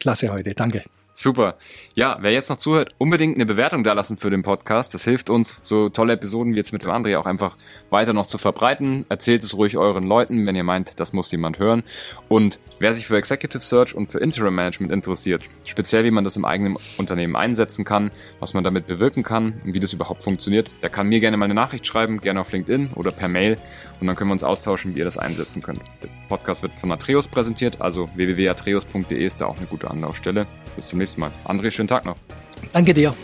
klasse 0.00 0.30
heute, 0.30 0.52
danke. 0.54 0.82
Super. 1.16 1.54
Ja, 1.94 2.18
wer 2.22 2.32
jetzt 2.32 2.50
noch 2.50 2.56
zuhört, 2.56 2.92
unbedingt 2.98 3.36
eine 3.36 3.46
Bewertung 3.46 3.84
da 3.84 3.92
lassen 3.92 4.18
für 4.18 4.30
den 4.30 4.42
Podcast. 4.42 4.94
Das 4.94 5.04
hilft 5.04 5.30
uns, 5.30 5.60
so 5.62 5.88
tolle 5.88 6.14
Episoden 6.14 6.54
wie 6.54 6.56
jetzt 6.56 6.72
mit 6.72 6.82
dem 6.82 6.90
André 6.90 7.16
auch 7.16 7.24
einfach 7.24 7.56
weiter 7.88 8.12
noch 8.12 8.26
zu 8.26 8.36
verbreiten. 8.36 9.06
Erzählt 9.08 9.44
es 9.44 9.56
ruhig 9.56 9.76
euren 9.76 10.08
Leuten, 10.08 10.44
wenn 10.44 10.56
ihr 10.56 10.64
meint, 10.64 10.98
das 10.98 11.12
muss 11.12 11.30
jemand 11.30 11.60
hören. 11.60 11.84
Und 12.28 12.58
wer 12.80 12.94
sich 12.94 13.06
für 13.06 13.16
Executive 13.16 13.62
Search 13.62 13.94
und 13.94 14.08
für 14.08 14.18
Interim 14.18 14.56
Management 14.56 14.90
interessiert, 14.90 15.42
speziell 15.62 16.02
wie 16.02 16.10
man 16.10 16.24
das 16.24 16.36
im 16.36 16.44
eigenen 16.44 16.78
Unternehmen 16.98 17.36
einsetzen 17.36 17.84
kann, 17.84 18.10
was 18.40 18.52
man 18.52 18.64
damit 18.64 18.88
bewirken 18.88 19.22
kann 19.22 19.60
und 19.64 19.72
wie 19.72 19.80
das 19.80 19.92
überhaupt 19.92 20.24
funktioniert, 20.24 20.72
der 20.82 20.90
kann 20.90 21.06
mir 21.06 21.20
gerne 21.20 21.36
mal 21.36 21.44
eine 21.44 21.54
Nachricht 21.54 21.86
schreiben, 21.86 22.18
gerne 22.18 22.40
auf 22.40 22.50
LinkedIn 22.50 22.90
oder 22.96 23.12
per 23.12 23.28
Mail 23.28 23.56
und 24.00 24.08
dann 24.08 24.16
können 24.16 24.30
wir 24.30 24.34
uns 24.34 24.42
austauschen, 24.42 24.96
wie 24.96 24.98
ihr 24.98 25.04
das 25.04 25.16
einsetzen 25.16 25.62
könnt. 25.62 25.80
Der 26.02 26.08
Podcast 26.28 26.64
wird 26.64 26.74
von 26.74 26.90
Atreus 26.90 27.28
präsentiert, 27.28 27.80
also 27.80 28.08
www.atreus.de 28.16 29.24
ist 29.24 29.40
da 29.40 29.46
auch 29.46 29.56
eine 29.56 29.66
gute 29.66 29.88
Anlaufstelle. 29.88 30.48
Bis 30.74 30.88
zum 30.88 31.03
nächsten 31.04 31.20
Mal. 31.20 31.30
André, 31.44 31.70
schönen 31.70 31.88
Tag 31.88 32.04
noch. 32.06 32.16
Danke 32.72 32.94
dir. 32.94 33.14